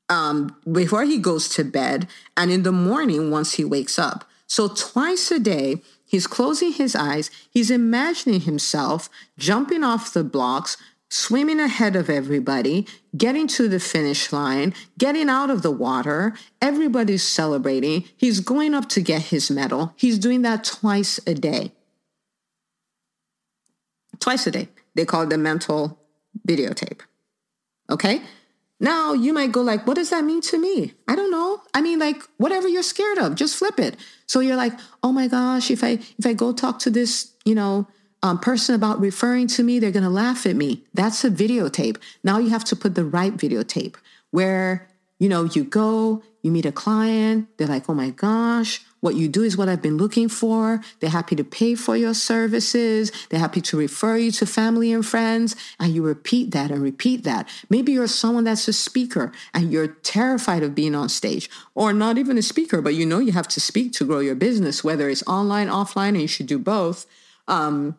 um 0.08 0.56
before 0.72 1.04
he 1.04 1.18
goes 1.18 1.50
to 1.50 1.64
bed 1.64 2.08
and 2.36 2.50
in 2.52 2.64
the 2.64 2.72
morning 2.72 3.30
once 3.30 3.54
he 3.54 3.66
wakes 3.66 4.00
up. 4.00 4.26
So 4.50 4.68
twice 4.68 5.32
a 5.32 5.40
day 5.40 5.82
He's 6.10 6.26
closing 6.26 6.72
his 6.72 6.96
eyes. 6.96 7.30
He's 7.52 7.70
imagining 7.70 8.42
himself 8.42 9.12
jumping 9.38 9.84
off 9.84 10.12
the 10.12 10.24
blocks, 10.24 10.76
swimming 11.08 11.60
ahead 11.60 11.96
of 11.96 12.10
everybody, 12.10 12.88
getting 13.16 13.46
to 13.50 13.68
the 13.68 13.80
finish 13.80 14.34
line, 14.34 14.74
getting 14.98 15.30
out 15.30 15.52
of 15.52 15.62
the 15.62 15.70
water. 15.70 16.34
Everybody's 16.64 17.22
celebrating. 17.22 18.06
He's 18.18 18.40
going 18.40 18.74
up 18.74 18.90
to 18.90 19.02
get 19.02 19.22
his 19.22 19.52
medal. 19.52 19.94
He's 19.98 20.18
doing 20.18 20.42
that 20.42 20.64
twice 20.64 21.20
a 21.28 21.36
day. 21.36 21.74
Twice 24.20 24.48
a 24.48 24.52
day. 24.52 24.70
They 24.96 25.06
call 25.06 25.22
it 25.22 25.30
the 25.30 25.38
mental 25.38 26.00
videotape. 26.48 27.02
Okay? 27.88 28.24
Now 28.80 29.14
you 29.14 29.34
might 29.34 29.52
go 29.52 29.62
like, 29.62 29.86
what 29.86 29.96
does 29.96 30.10
that 30.12 30.24
mean 30.24 30.42
to 30.42 30.58
me? 30.58 30.94
I 31.08 31.16
don't 31.16 31.32
know. 31.32 31.62
I 31.74 31.82
mean, 31.82 32.00
like 32.00 32.22
whatever 32.38 32.68
you're 32.68 32.84
scared 32.84 33.18
of, 33.18 33.36
just 33.36 33.58
flip 33.58 33.80
it. 33.80 33.98
So 34.26 34.40
you're 34.40 34.56
like, 34.56 34.74
oh 35.04 35.12
my 35.12 35.28
gosh, 35.28 35.70
if 35.70 35.84
I 35.84 36.00
if 36.18 36.26
I 36.26 36.34
go 36.34 36.54
talk 36.54 36.80
to 36.80 36.90
this, 36.90 37.34
you 37.44 37.56
know, 37.56 37.88
um, 38.24 38.40
person 38.40 38.76
about 38.76 39.00
referring 39.00 39.48
to 39.48 39.64
me, 39.64 39.80
they're 39.80 39.92
gonna 39.92 40.10
laugh 40.10 40.46
at 40.46 40.56
me. 40.56 40.86
That's 40.94 41.24
a 41.24 41.30
videotape. 41.30 41.98
Now 42.24 42.38
you 42.38 42.50
have 42.50 42.64
to 42.66 42.76
put 42.76 42.96
the 42.96 43.06
right 43.06 43.36
videotape 43.36 43.96
where 44.32 44.88
you 45.20 45.28
know 45.28 45.44
you 45.44 45.64
go, 45.66 46.24
you 46.42 46.52
meet 46.52 46.66
a 46.66 46.72
client, 46.72 47.50
they're 47.58 47.68
like, 47.68 47.90
oh 47.90 47.94
my 47.94 48.12
gosh, 48.12 48.86
what 49.02 49.16
you 49.16 49.28
do 49.28 49.44
is 49.44 49.58
what 49.58 49.70
I've 49.70 49.82
been 49.82 49.98
looking 49.98 50.30
for. 50.30 50.82
They're 51.00 51.10
happy 51.10 51.36
to 51.36 51.44
pay 51.44 51.76
for 51.76 51.96
your 51.96 52.14
services. 52.14 53.12
They're 53.30 53.40
happy 53.40 53.62
to 53.62 53.78
refer 53.78 54.18
you 54.18 54.32
to 54.32 54.46
family 54.46 54.92
and 54.92 55.06
friends. 55.06 55.56
And 55.80 55.94
you 55.94 56.04
repeat 56.04 56.52
that 56.52 56.72
and 56.72 56.82
repeat 56.82 57.24
that. 57.24 57.48
Maybe 57.70 57.94
you're 57.94 58.08
someone 58.08 58.44
that's 58.44 58.68
a 58.68 58.74
speaker 58.74 59.32
and 59.54 59.72
you're 59.72 59.88
terrified 59.88 60.64
of 60.64 60.76
being 60.76 60.96
on 60.96 61.10
stage, 61.10 61.50
or 61.76 61.94
not 61.94 62.18
even 62.18 62.38
a 62.38 62.42
speaker, 62.42 62.82
but 62.82 62.96
you 62.96 63.06
know 63.06 63.20
you 63.20 63.32
have 63.32 63.48
to 63.50 63.60
speak 63.60 63.94
to 63.94 64.06
grow 64.06 64.20
your 64.20 64.36
business, 64.36 64.84
whether 64.84 65.10
it's 65.10 65.24
online, 65.28 65.68
offline, 65.68 66.10
and 66.10 66.22
you 66.22 66.28
should 66.28 66.48
do 66.48 66.60
both. 66.60 67.06
Um, 67.48 67.98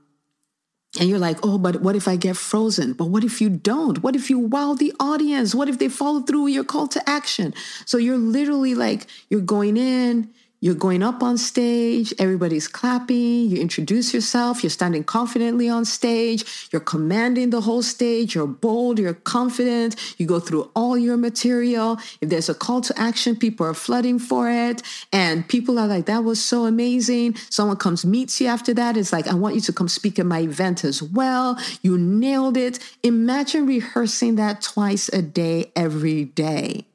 and 0.98 1.08
you're 1.08 1.20
like, 1.20 1.38
oh, 1.44 1.56
but 1.56 1.82
what 1.82 1.94
if 1.94 2.08
I 2.08 2.16
get 2.16 2.36
frozen? 2.36 2.94
But 2.94 3.06
what 3.06 3.22
if 3.22 3.40
you 3.40 3.48
don't? 3.48 4.02
What 4.02 4.16
if 4.16 4.28
you 4.28 4.40
wow 4.40 4.74
the 4.74 4.92
audience? 4.98 5.54
What 5.54 5.68
if 5.68 5.78
they 5.78 5.88
follow 5.88 6.20
through 6.20 6.42
with 6.42 6.54
your 6.54 6.64
call 6.64 6.88
to 6.88 7.08
action? 7.08 7.54
So 7.86 7.96
you're 7.96 8.18
literally 8.18 8.74
like, 8.74 9.06
you're 9.28 9.40
going 9.40 9.76
in, 9.76 10.30
you're 10.61 10.75
going 10.75 11.03
up 11.03 11.23
on 11.23 11.38
stage, 11.38 12.12
everybody's 12.18 12.68
clapping, 12.68 13.49
you 13.49 13.61
introduce 13.61 14.12
yourself, 14.12 14.62
you're 14.62 14.70
standing 14.70 15.03
confidently 15.03 15.68
on 15.68 15.85
stage, 15.85 16.68
you're 16.70 16.81
commanding 16.81 17.51
the 17.51 17.62
whole 17.62 17.83
stage, 17.83 18.35
you're 18.35 18.46
bold, 18.46 18.99
you're 18.99 19.14
confident, 19.14 19.96
you 20.18 20.27
go 20.27 20.38
through 20.38 20.70
all 20.77 20.99
your 20.99 21.16
material. 21.16 21.99
If 22.20 22.29
there's 22.29 22.49
a 22.51 22.55
call 22.55 22.83
to 22.83 22.99
action, 23.01 23.37
people 23.37 23.66
are 23.66 23.75
flooding 23.75 24.18
for 24.18 24.51
it. 24.51 24.83
And 25.12 25.49
people 25.49 25.79
are 25.79 25.87
like, 25.87 26.07
that 26.07 26.25
was 26.25 26.42
so 26.42 26.66
amazing. 26.66 27.37
Someone 27.49 27.79
comes, 27.79 28.05
meets 28.05 28.40
you 28.40 28.46
after 28.46 28.75
that. 28.75 28.96
It's 28.96 29.12
like, 29.12 29.27
I 29.27 29.35
want 29.35 29.55
you 29.55 29.61
to 29.62 29.73
come 29.73 29.88
speak 29.88 30.18
at 30.18 30.27
my 30.27 30.40
event 30.40 30.85
as 30.85 31.03
well. 31.03 31.59
You 31.83 31.96
nailed 31.96 32.57
it. 32.57 32.79
Imagine 33.03 33.66
rehearsing 33.66 34.37
that 34.37 34.61
twice 34.61 35.09
a 35.09 35.23
day, 35.23 35.73
every 35.75 36.25
day. 36.25 36.87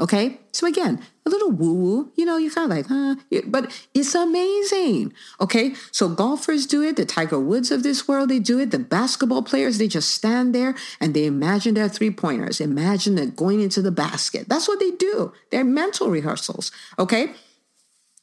Okay. 0.00 0.40
So 0.52 0.66
again, 0.66 1.02
a 1.26 1.30
little 1.30 1.50
woo 1.50 1.74
woo, 1.74 2.12
you 2.16 2.24
know, 2.24 2.38
you 2.38 2.50
kind 2.50 2.72
of 2.72 2.76
like, 2.76 2.86
huh, 2.86 3.16
but 3.46 3.70
it's 3.94 4.14
amazing. 4.14 5.12
Okay. 5.40 5.74
So 5.92 6.08
golfers 6.08 6.66
do 6.66 6.82
it. 6.82 6.96
The 6.96 7.04
Tiger 7.04 7.38
Woods 7.38 7.70
of 7.70 7.82
this 7.82 8.08
world, 8.08 8.30
they 8.30 8.38
do 8.38 8.58
it. 8.58 8.70
The 8.70 8.78
basketball 8.78 9.42
players, 9.42 9.78
they 9.78 9.88
just 9.88 10.10
stand 10.10 10.54
there 10.54 10.74
and 11.00 11.12
they 11.12 11.26
imagine 11.26 11.74
their 11.74 11.88
three 11.88 12.10
pointers. 12.10 12.60
Imagine 12.60 13.14
that 13.16 13.36
going 13.36 13.60
into 13.60 13.82
the 13.82 13.92
basket. 13.92 14.48
That's 14.48 14.66
what 14.66 14.80
they 14.80 14.90
do. 14.92 15.32
They're 15.50 15.64
mental 15.64 16.08
rehearsals. 16.08 16.72
Okay. 16.98 17.32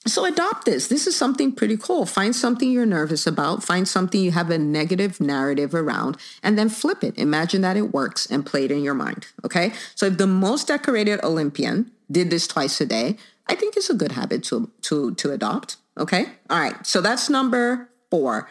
So 0.08 0.26
adopt 0.26 0.66
this. 0.66 0.88
This 0.88 1.06
is 1.06 1.16
something 1.16 1.52
pretty 1.52 1.78
cool. 1.78 2.06
Find 2.06 2.36
something 2.36 2.72
you're 2.72 2.86
nervous 2.86 3.28
about, 3.28 3.64
find 3.64 3.88
something 3.88 4.22
you 4.22 4.32
have 4.32 4.50
a 4.50 4.58
negative 4.58 5.20
narrative 5.20 5.76
around, 5.76 6.18
and 6.42 6.58
then 6.58 6.70
flip 6.70 7.04
it. 7.04 7.18
Imagine 7.18 7.62
that 7.62 7.78
it 7.78 7.94
works 7.94 8.26
and 8.26 8.46
play 8.46 8.66
it 8.66 8.72
in 8.72 8.84
your 8.84 8.94
mind. 8.94 9.28
Okay. 9.44 9.74
So 9.96 10.06
if 10.06 10.18
the 10.18 10.28
most 10.28 10.68
decorated 10.68 11.20
Olympian 11.24 11.92
did 12.10 12.30
this 12.30 12.48
twice 12.48 12.80
a 12.80 12.86
day, 12.86 13.18
I 13.48 13.56
think 13.56 13.76
it's 13.76 13.90
a 13.90 13.94
good 13.94 14.14
habit 14.14 14.44
to 14.46 14.72
to 14.84 15.14
to 15.16 15.32
adopt. 15.32 15.78
Okay. 15.98 16.26
All 16.50 16.60
right. 16.60 16.86
So 16.86 17.02
that's 17.02 17.30
number 17.30 17.90
four. 18.10 18.50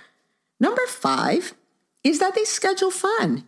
Number 0.61 0.87
five 0.87 1.55
is 2.05 2.19
that 2.19 2.35
they 2.35 2.45
schedule 2.45 2.91
fun. 2.91 3.45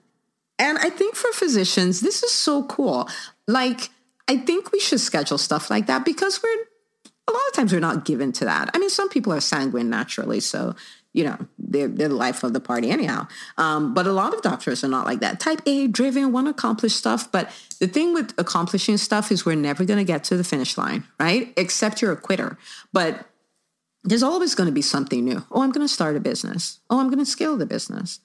And 0.59 0.79
I 0.79 0.91
think 0.91 1.15
for 1.15 1.33
physicians, 1.33 2.01
this 2.01 2.23
is 2.23 2.33
so 2.33 2.65
cool. 2.65 3.09
Like, 3.47 3.91
I 4.27 4.37
think 4.37 4.73
we 4.73 4.81
should 4.81 5.01
schedule 5.01 5.39
stuff 5.39 5.71
like 5.71 5.87
that 5.87 6.05
because 6.05 6.43
we're 6.43 6.65
a 7.29 7.33
lot 7.33 7.43
of 7.49 7.55
times 7.55 7.73
we're 7.73 7.81
not 7.81 8.05
given 8.05 8.33
to 8.33 8.45
that. 8.47 8.71
I 8.75 8.79
mean, 8.79 8.91
some 8.91 9.09
people 9.09 9.33
are 9.33 9.41
sanguine 9.41 9.91
naturally, 9.91 10.41
so 10.41 10.75
you 11.13 11.25
know 11.25 11.37
they're, 11.59 11.89
they're 11.89 12.09
the 12.09 12.15
life 12.15 12.43
of 12.43 12.53
the 12.53 12.61
party 12.61 12.91
anyhow. 12.91 13.27
Um, 13.57 13.95
but 13.95 14.07
a 14.07 14.13
lot 14.13 14.35
of 14.35 14.43
doctors 14.43 14.83
are 14.83 14.89
not 14.89 15.07
like 15.07 15.21
that. 15.21 15.41
Type 15.41 15.61
A 15.67 15.87
driven, 15.87 16.33
want 16.33 16.47
to 16.47 16.51
accomplish 16.51 16.95
stuff. 16.95 17.31
But 17.31 17.51
the 17.81 17.87
thing 17.87 18.15
with 18.15 18.33
accomplishing 18.39 18.97
stuff 18.97 19.31
is 19.31 19.45
we're 19.45 19.57
never 19.57 19.85
going 19.85 19.99
to 19.99 20.05
get 20.05 20.25
to 20.25 20.37
the 20.37 20.45
finish 20.45 20.79
line, 20.79 21.05
right? 21.21 21.53
Except 21.57 22.03
you're 22.03 22.13
a 22.13 22.17
quitter. 22.17 22.59
But 22.93 23.27
there's 24.05 24.23
always 24.23 24.55
going 24.55 24.69
to 24.69 24.73
be 24.73 24.83
something 24.83 25.25
new. 25.25 25.45
Oh, 25.51 25.63
I'm 25.63 25.73
going 25.73 25.87
to 25.87 25.93
start 25.93 26.17
a 26.17 26.21
business. 26.21 26.81
Oh, 26.89 27.01
I'm 27.01 27.09
going 27.09 27.19
to 27.19 27.27
scale 27.27 27.57
the 27.57 27.67
business. 27.67 28.21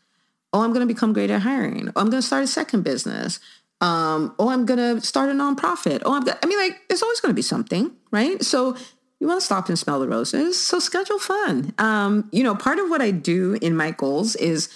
Oh, 0.54 0.62
I'm 0.62 0.72
going 0.72 0.88
to 0.88 0.94
become 0.94 1.14
great 1.14 1.32
at 1.32 1.42
hiring. 1.42 1.90
Oh, 1.90 2.02
I'm 2.02 2.10
going 2.10 2.22
to 2.22 2.28
start 2.28 2.44
a 2.44 2.48
second 2.48 2.84
business. 2.84 3.40
Um, 3.84 4.34
oh, 4.40 4.48
I'm 4.48 4.66
going 4.66 4.80
to 4.80 5.06
start 5.06 5.30
a 5.30 5.34
nonprofit. 5.34 6.02
Oh, 6.06 6.14
I'm 6.14 6.24
gonna, 6.24 6.40
I 6.42 6.46
mean, 6.48 6.58
like, 6.58 6.80
there's 6.88 7.04
always 7.04 7.20
going 7.20 7.32
to 7.32 7.36
be 7.36 7.42
something, 7.42 7.92
right? 8.12 8.42
So 8.42 8.78
you 9.20 9.28
want 9.28 9.42
to 9.42 9.46
stop 9.46 9.68
and 9.68 9.78
smell 9.78 10.00
the 10.00 10.08
roses. 10.08 10.58
So 10.58 10.80
schedule 10.80 11.20
fun. 11.20 11.74
Um, 11.78 12.30
you 12.32 12.44
know, 12.44 12.56
part 12.56 12.80
of 12.80 12.90
what 12.90 13.02
I 13.02 13.12
do 13.12 13.58
in 13.62 13.76
my 13.76 13.92
goals 13.92 14.38
is 14.38 14.70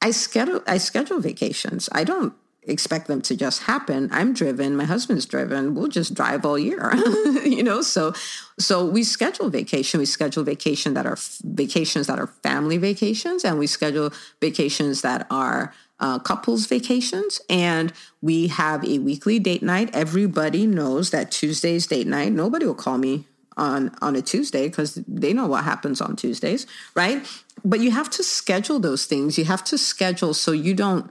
I 0.00 0.12
schedule 0.12 0.62
I 0.68 0.78
schedule 0.78 1.18
vacations. 1.18 1.88
I 1.90 2.04
don't 2.04 2.32
expect 2.62 3.08
them 3.08 3.22
to 3.22 3.36
just 3.36 3.64
happen. 3.64 4.08
I'm 4.12 4.32
driven, 4.32 4.76
my 4.76 4.84
husband's 4.84 5.26
driven. 5.26 5.74
We'll 5.74 5.88
just 5.88 6.14
drive 6.14 6.44
all 6.44 6.58
year. 6.58 6.94
you 7.44 7.62
know, 7.62 7.82
so 7.82 8.14
so 8.58 8.84
we 8.84 9.02
schedule 9.02 9.50
vacation. 9.50 9.98
We 9.98 10.06
schedule 10.06 10.44
vacation 10.44 10.94
that 10.94 11.06
are 11.06 11.18
vacations 11.42 12.06
that 12.06 12.18
are 12.18 12.28
family 12.42 12.78
vacations 12.78 13.44
and 13.44 13.58
we 13.58 13.66
schedule 13.66 14.12
vacations 14.40 15.02
that 15.02 15.26
are 15.30 15.72
uh, 16.00 16.18
couples 16.18 16.66
vacations 16.66 17.40
and 17.48 17.92
we 18.20 18.48
have 18.48 18.84
a 18.84 18.98
weekly 18.98 19.38
date 19.38 19.62
night. 19.62 19.90
Everybody 19.92 20.66
knows 20.66 21.10
that 21.10 21.30
tuesday's 21.30 21.86
date 21.86 22.06
night 22.06 22.32
nobody 22.32 22.66
will 22.66 22.74
call 22.74 22.98
me 22.98 23.26
on 23.56 23.94
on 24.00 24.16
a 24.16 24.22
tuesday 24.22 24.68
because 24.68 24.94
they 25.06 25.32
know 25.32 25.46
what 25.46 25.64
happens 25.64 26.00
on 26.00 26.16
tuesdays 26.16 26.66
right? 26.94 27.24
But 27.64 27.80
you 27.80 27.92
have 27.92 28.10
to 28.10 28.24
schedule 28.24 28.80
those 28.80 29.06
things. 29.06 29.38
You 29.38 29.44
have 29.44 29.64
to 29.64 29.78
schedule 29.78 30.34
so 30.34 30.50
you 30.52 30.74
don't 30.74 31.10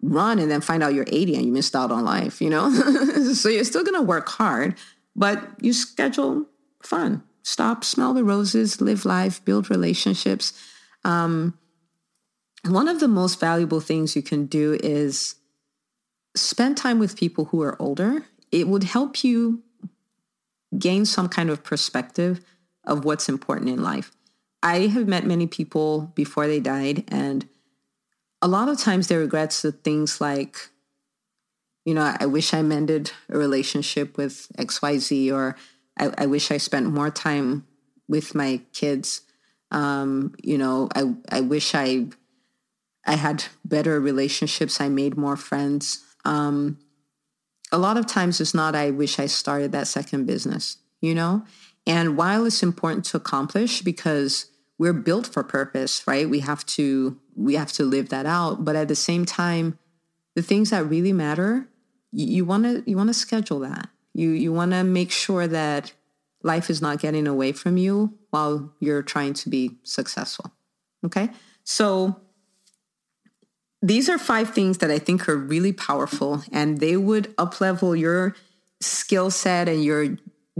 run 0.00 0.38
and 0.38 0.50
then 0.50 0.60
find 0.60 0.82
out 0.82 0.94
you're 0.94 1.06
80 1.08 1.34
and 1.36 1.44
you 1.44 1.52
missed 1.52 1.76
out 1.76 1.90
on 1.90 2.04
life 2.04 2.40
you 2.40 2.50
know? 2.50 2.70
So 3.34 3.48
you're 3.48 3.64
still 3.64 3.84
going 3.84 4.00
to 4.00 4.02
work 4.02 4.28
hard 4.28 4.76
but 5.14 5.42
you 5.60 5.72
schedule 5.72 6.46
fun. 6.82 7.22
Stop 7.42 7.84
smell 7.84 8.14
the 8.14 8.24
roses 8.24 8.80
live 8.80 9.04
life 9.04 9.44
build 9.44 9.70
relationships. 9.70 10.52
Um, 11.04 11.58
one 12.66 12.88
of 12.88 13.00
the 13.00 13.08
most 13.08 13.40
valuable 13.40 13.80
things 13.80 14.14
you 14.14 14.22
can 14.22 14.46
do 14.46 14.78
is 14.82 15.36
spend 16.36 16.76
time 16.76 16.98
with 16.98 17.16
people 17.16 17.46
who 17.46 17.62
are 17.62 17.80
older. 17.80 18.24
It 18.50 18.68
would 18.68 18.84
help 18.84 19.24
you 19.24 19.62
gain 20.78 21.04
some 21.04 21.28
kind 21.28 21.50
of 21.50 21.64
perspective 21.64 22.40
of 22.84 23.04
what's 23.04 23.28
important 23.28 23.68
in 23.68 23.82
life. 23.82 24.12
I 24.62 24.86
have 24.86 25.08
met 25.08 25.26
many 25.26 25.46
people 25.46 26.12
before 26.14 26.46
they 26.46 26.60
died, 26.60 27.04
and 27.08 27.48
a 28.40 28.48
lot 28.48 28.68
of 28.68 28.78
times 28.78 29.08
they 29.08 29.16
regret 29.16 29.50
the 29.62 29.72
things 29.72 30.20
like, 30.20 30.68
you 31.84 31.94
know, 31.94 32.14
I 32.18 32.26
wish 32.26 32.54
I 32.54 32.62
mended 32.62 33.10
a 33.28 33.36
relationship 33.36 34.16
with 34.16 34.46
XYZ, 34.56 35.32
or 35.32 35.56
I, 35.98 36.12
I 36.16 36.26
wish 36.26 36.50
I 36.50 36.58
spent 36.58 36.86
more 36.86 37.10
time 37.10 37.66
with 38.08 38.34
my 38.34 38.60
kids. 38.72 39.22
Um, 39.72 40.34
you 40.42 40.58
know, 40.58 40.88
I, 40.94 41.12
I 41.28 41.40
wish 41.40 41.74
I 41.74 42.06
I 43.06 43.16
had 43.16 43.44
better 43.64 44.00
relationships. 44.00 44.80
I 44.80 44.88
made 44.88 45.16
more 45.16 45.36
friends. 45.36 46.04
Um, 46.24 46.78
a 47.72 47.78
lot 47.78 47.96
of 47.96 48.06
times 48.06 48.40
it's 48.40 48.54
not, 48.54 48.74
I 48.74 48.90
wish 48.90 49.18
I 49.18 49.26
started 49.26 49.72
that 49.72 49.86
second 49.86 50.26
business, 50.26 50.76
you 51.00 51.14
know? 51.14 51.44
And 51.86 52.16
while 52.16 52.44
it's 52.44 52.62
important 52.62 53.04
to 53.06 53.16
accomplish 53.16 53.82
because 53.82 54.46
we're 54.78 54.92
built 54.92 55.26
for 55.26 55.42
purpose, 55.42 56.06
right? 56.06 56.28
We 56.28 56.40
have 56.40 56.64
to, 56.66 57.18
we 57.34 57.54
have 57.54 57.72
to 57.72 57.84
live 57.84 58.10
that 58.10 58.26
out. 58.26 58.64
But 58.64 58.76
at 58.76 58.88
the 58.88 58.94
same 58.94 59.24
time, 59.24 59.78
the 60.34 60.42
things 60.42 60.70
that 60.70 60.88
really 60.88 61.12
matter, 61.12 61.68
you 62.12 62.44
want 62.44 62.64
to, 62.64 62.82
you 62.88 62.96
want 62.96 63.08
to 63.08 63.14
schedule 63.14 63.60
that. 63.60 63.88
You, 64.14 64.30
you 64.30 64.52
want 64.52 64.72
to 64.72 64.84
make 64.84 65.10
sure 65.10 65.46
that 65.46 65.92
life 66.42 66.68
is 66.68 66.82
not 66.82 67.00
getting 67.00 67.26
away 67.26 67.52
from 67.52 67.76
you 67.76 68.18
while 68.30 68.72
you're 68.80 69.02
trying 69.02 69.34
to 69.34 69.48
be 69.48 69.78
successful. 69.82 70.52
Okay. 71.04 71.30
So 71.64 72.20
these 73.82 74.08
are 74.08 74.18
five 74.18 74.54
things 74.54 74.78
that 74.78 74.90
I 74.90 74.98
think 74.98 75.28
are 75.28 75.36
really 75.36 75.72
powerful 75.72 76.42
and 76.52 76.78
they 76.78 76.96
would 76.96 77.36
uplevel 77.36 77.98
your 77.98 78.36
skill 78.80 79.30
set 79.30 79.68
and 79.68 79.84
your 79.84 80.16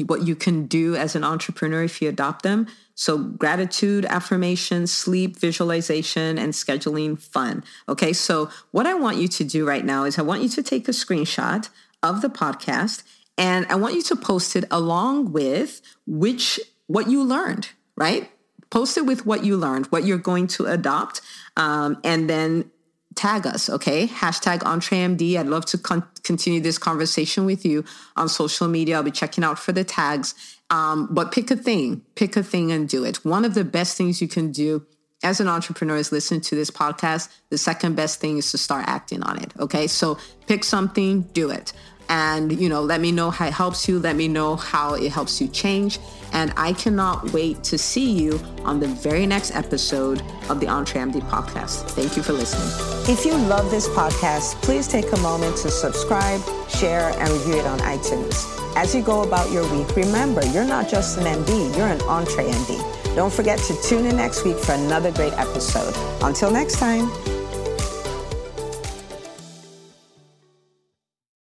what 0.07 0.27
you 0.27 0.35
can 0.35 0.67
do 0.67 0.97
as 0.97 1.15
an 1.15 1.23
entrepreneur 1.23 1.85
if 1.85 2.01
you 2.01 2.09
adopt 2.09 2.43
them. 2.43 2.67
So 2.95 3.19
gratitude, 3.19 4.05
affirmation, 4.07 4.87
sleep, 4.87 5.39
visualization, 5.39 6.39
and 6.39 6.53
scheduling 6.53 7.21
fun. 7.21 7.63
Okay. 7.89 8.13
So 8.13 8.51
what 8.71 8.87
I 8.87 8.95
want 8.95 9.19
you 9.19 9.29
to 9.29 9.45
do 9.45 9.67
right 9.67 9.85
now 9.85 10.05
is 10.05 10.19
I 10.19 10.23
want 10.23 10.43
you 10.43 10.49
to 10.51 10.63
take 10.63 10.89
a 10.89 10.93
screenshot 10.93 11.69
of 12.03 12.23
the 12.23 12.29
podcast 12.29 13.03
and 13.39 13.67
I 13.67 13.77
want 13.77 13.95
you 13.95 14.03
to 14.03 14.17
post 14.17 14.57
it 14.57 14.65
along 14.71 15.33
with 15.33 15.81
which, 16.07 16.59
what 16.87 17.11
you 17.11 17.23
learned, 17.23 17.69
right? 17.97 18.31
Post 18.71 18.97
it 18.97 19.07
with 19.07 19.27
what 19.27 19.45
you 19.45 19.57
learned, 19.57 19.87
what 19.87 20.05
you're 20.05 20.19
going 20.19 20.47
to 20.49 20.67
adopt. 20.67 21.21
Um, 21.57 21.99
and 22.03 22.29
then 22.29 22.71
tag 23.14 23.46
us, 23.46 23.68
okay? 23.68 24.07
Hashtag 24.07 24.61
EntreMD. 24.61 25.37
I'd 25.37 25.46
love 25.46 25.66
to 25.66 25.79
con- 25.79 26.07
continue 26.22 26.61
this 26.61 26.79
conversation 26.79 27.44
with 27.44 27.64
you 27.64 27.85
on 28.16 28.29
social 28.29 28.68
media. 28.68 28.96
I'll 28.96 29.03
be 29.03 29.11
checking 29.11 29.44
out 29.44 29.59
for 29.59 29.72
the 29.72 29.85
tags. 29.85 30.35
Um, 30.70 31.09
but 31.11 31.33
pick 31.33 31.51
a 31.51 31.57
thing, 31.57 32.03
pick 32.14 32.37
a 32.37 32.42
thing 32.42 32.72
and 32.72 32.88
do 32.88 33.05
it. 33.05 33.25
One 33.25 33.44
of 33.44 33.55
the 33.55 33.64
best 33.64 33.96
things 33.96 34.22
you 34.22 34.29
can 34.29 34.53
do 34.53 34.87
as 35.22 35.38
an 35.38 35.46
entrepreneur 35.46 35.96
is 35.96 36.11
listen 36.11 36.40
to 36.40 36.55
this 36.55 36.70
podcast. 36.70 37.29
The 37.51 37.59
second 37.59 37.94
best 37.94 38.20
thing 38.20 38.38
is 38.38 38.51
to 38.53 38.59
start 38.59 38.88
acting 38.88 39.22
on 39.22 39.42
it, 39.42 39.53
okay? 39.59 39.87
So 39.87 40.18
pick 40.46 40.64
something, 40.64 41.22
do 41.33 41.51
it 41.51 41.72
and 42.09 42.61
you 42.61 42.68
know 42.68 42.83
let 42.83 43.01
me 43.01 43.12
know 43.12 43.31
how 43.31 43.46
it 43.46 43.53
helps 43.53 43.88
you 43.88 43.98
let 43.98 44.16
me 44.16 44.29
know 44.29 44.57
how 44.57 44.94
it 44.94 45.11
helps 45.11 45.40
you 45.40 45.48
change 45.48 45.98
and 46.33 46.53
i 46.57 46.73
cannot 46.73 47.33
wait 47.33 47.62
to 47.62 47.77
see 47.79 48.11
you 48.11 48.40
on 48.64 48.81
the 48.81 48.88
very 48.88 49.27
next 49.27 49.55
episode 49.55 50.23
of 50.49 50.61
the 50.61 50.66
EntreMD 50.66 51.21
podcast. 51.23 51.90
Thank 51.90 52.16
you 52.16 52.23
for 52.23 52.33
listening. 52.33 52.71
If 53.09 53.25
you 53.25 53.37
love 53.37 53.71
this 53.71 53.88
podcast 53.88 54.61
please 54.62 54.87
take 54.88 55.12
a 55.12 55.18
moment 55.18 55.57
to 55.59 55.71
subscribe 55.71 56.40
share 56.68 57.11
and 57.18 57.31
review 57.31 57.57
it 57.59 57.66
on 57.66 57.79
itunes. 57.81 58.47
As 58.77 58.95
you 58.95 59.03
go 59.03 59.23
about 59.23 59.51
your 59.51 59.64
week 59.77 59.95
remember 59.97 60.45
you're 60.47 60.64
not 60.66 60.88
just 60.88 61.18
an 61.18 61.25
md 61.25 61.77
you're 61.77 61.88
an 61.88 61.99
EntreMD 62.01 63.03
don't 63.14 63.33
forget 63.33 63.59
to 63.59 63.77
tune 63.83 64.07
in 64.07 64.16
next 64.16 64.45
week 64.45 64.57
for 64.57 64.73
another 64.73 65.12
great 65.12 65.35
episode. 65.35 65.95
Until 66.23 66.51
next 66.51 66.79
time 66.79 67.11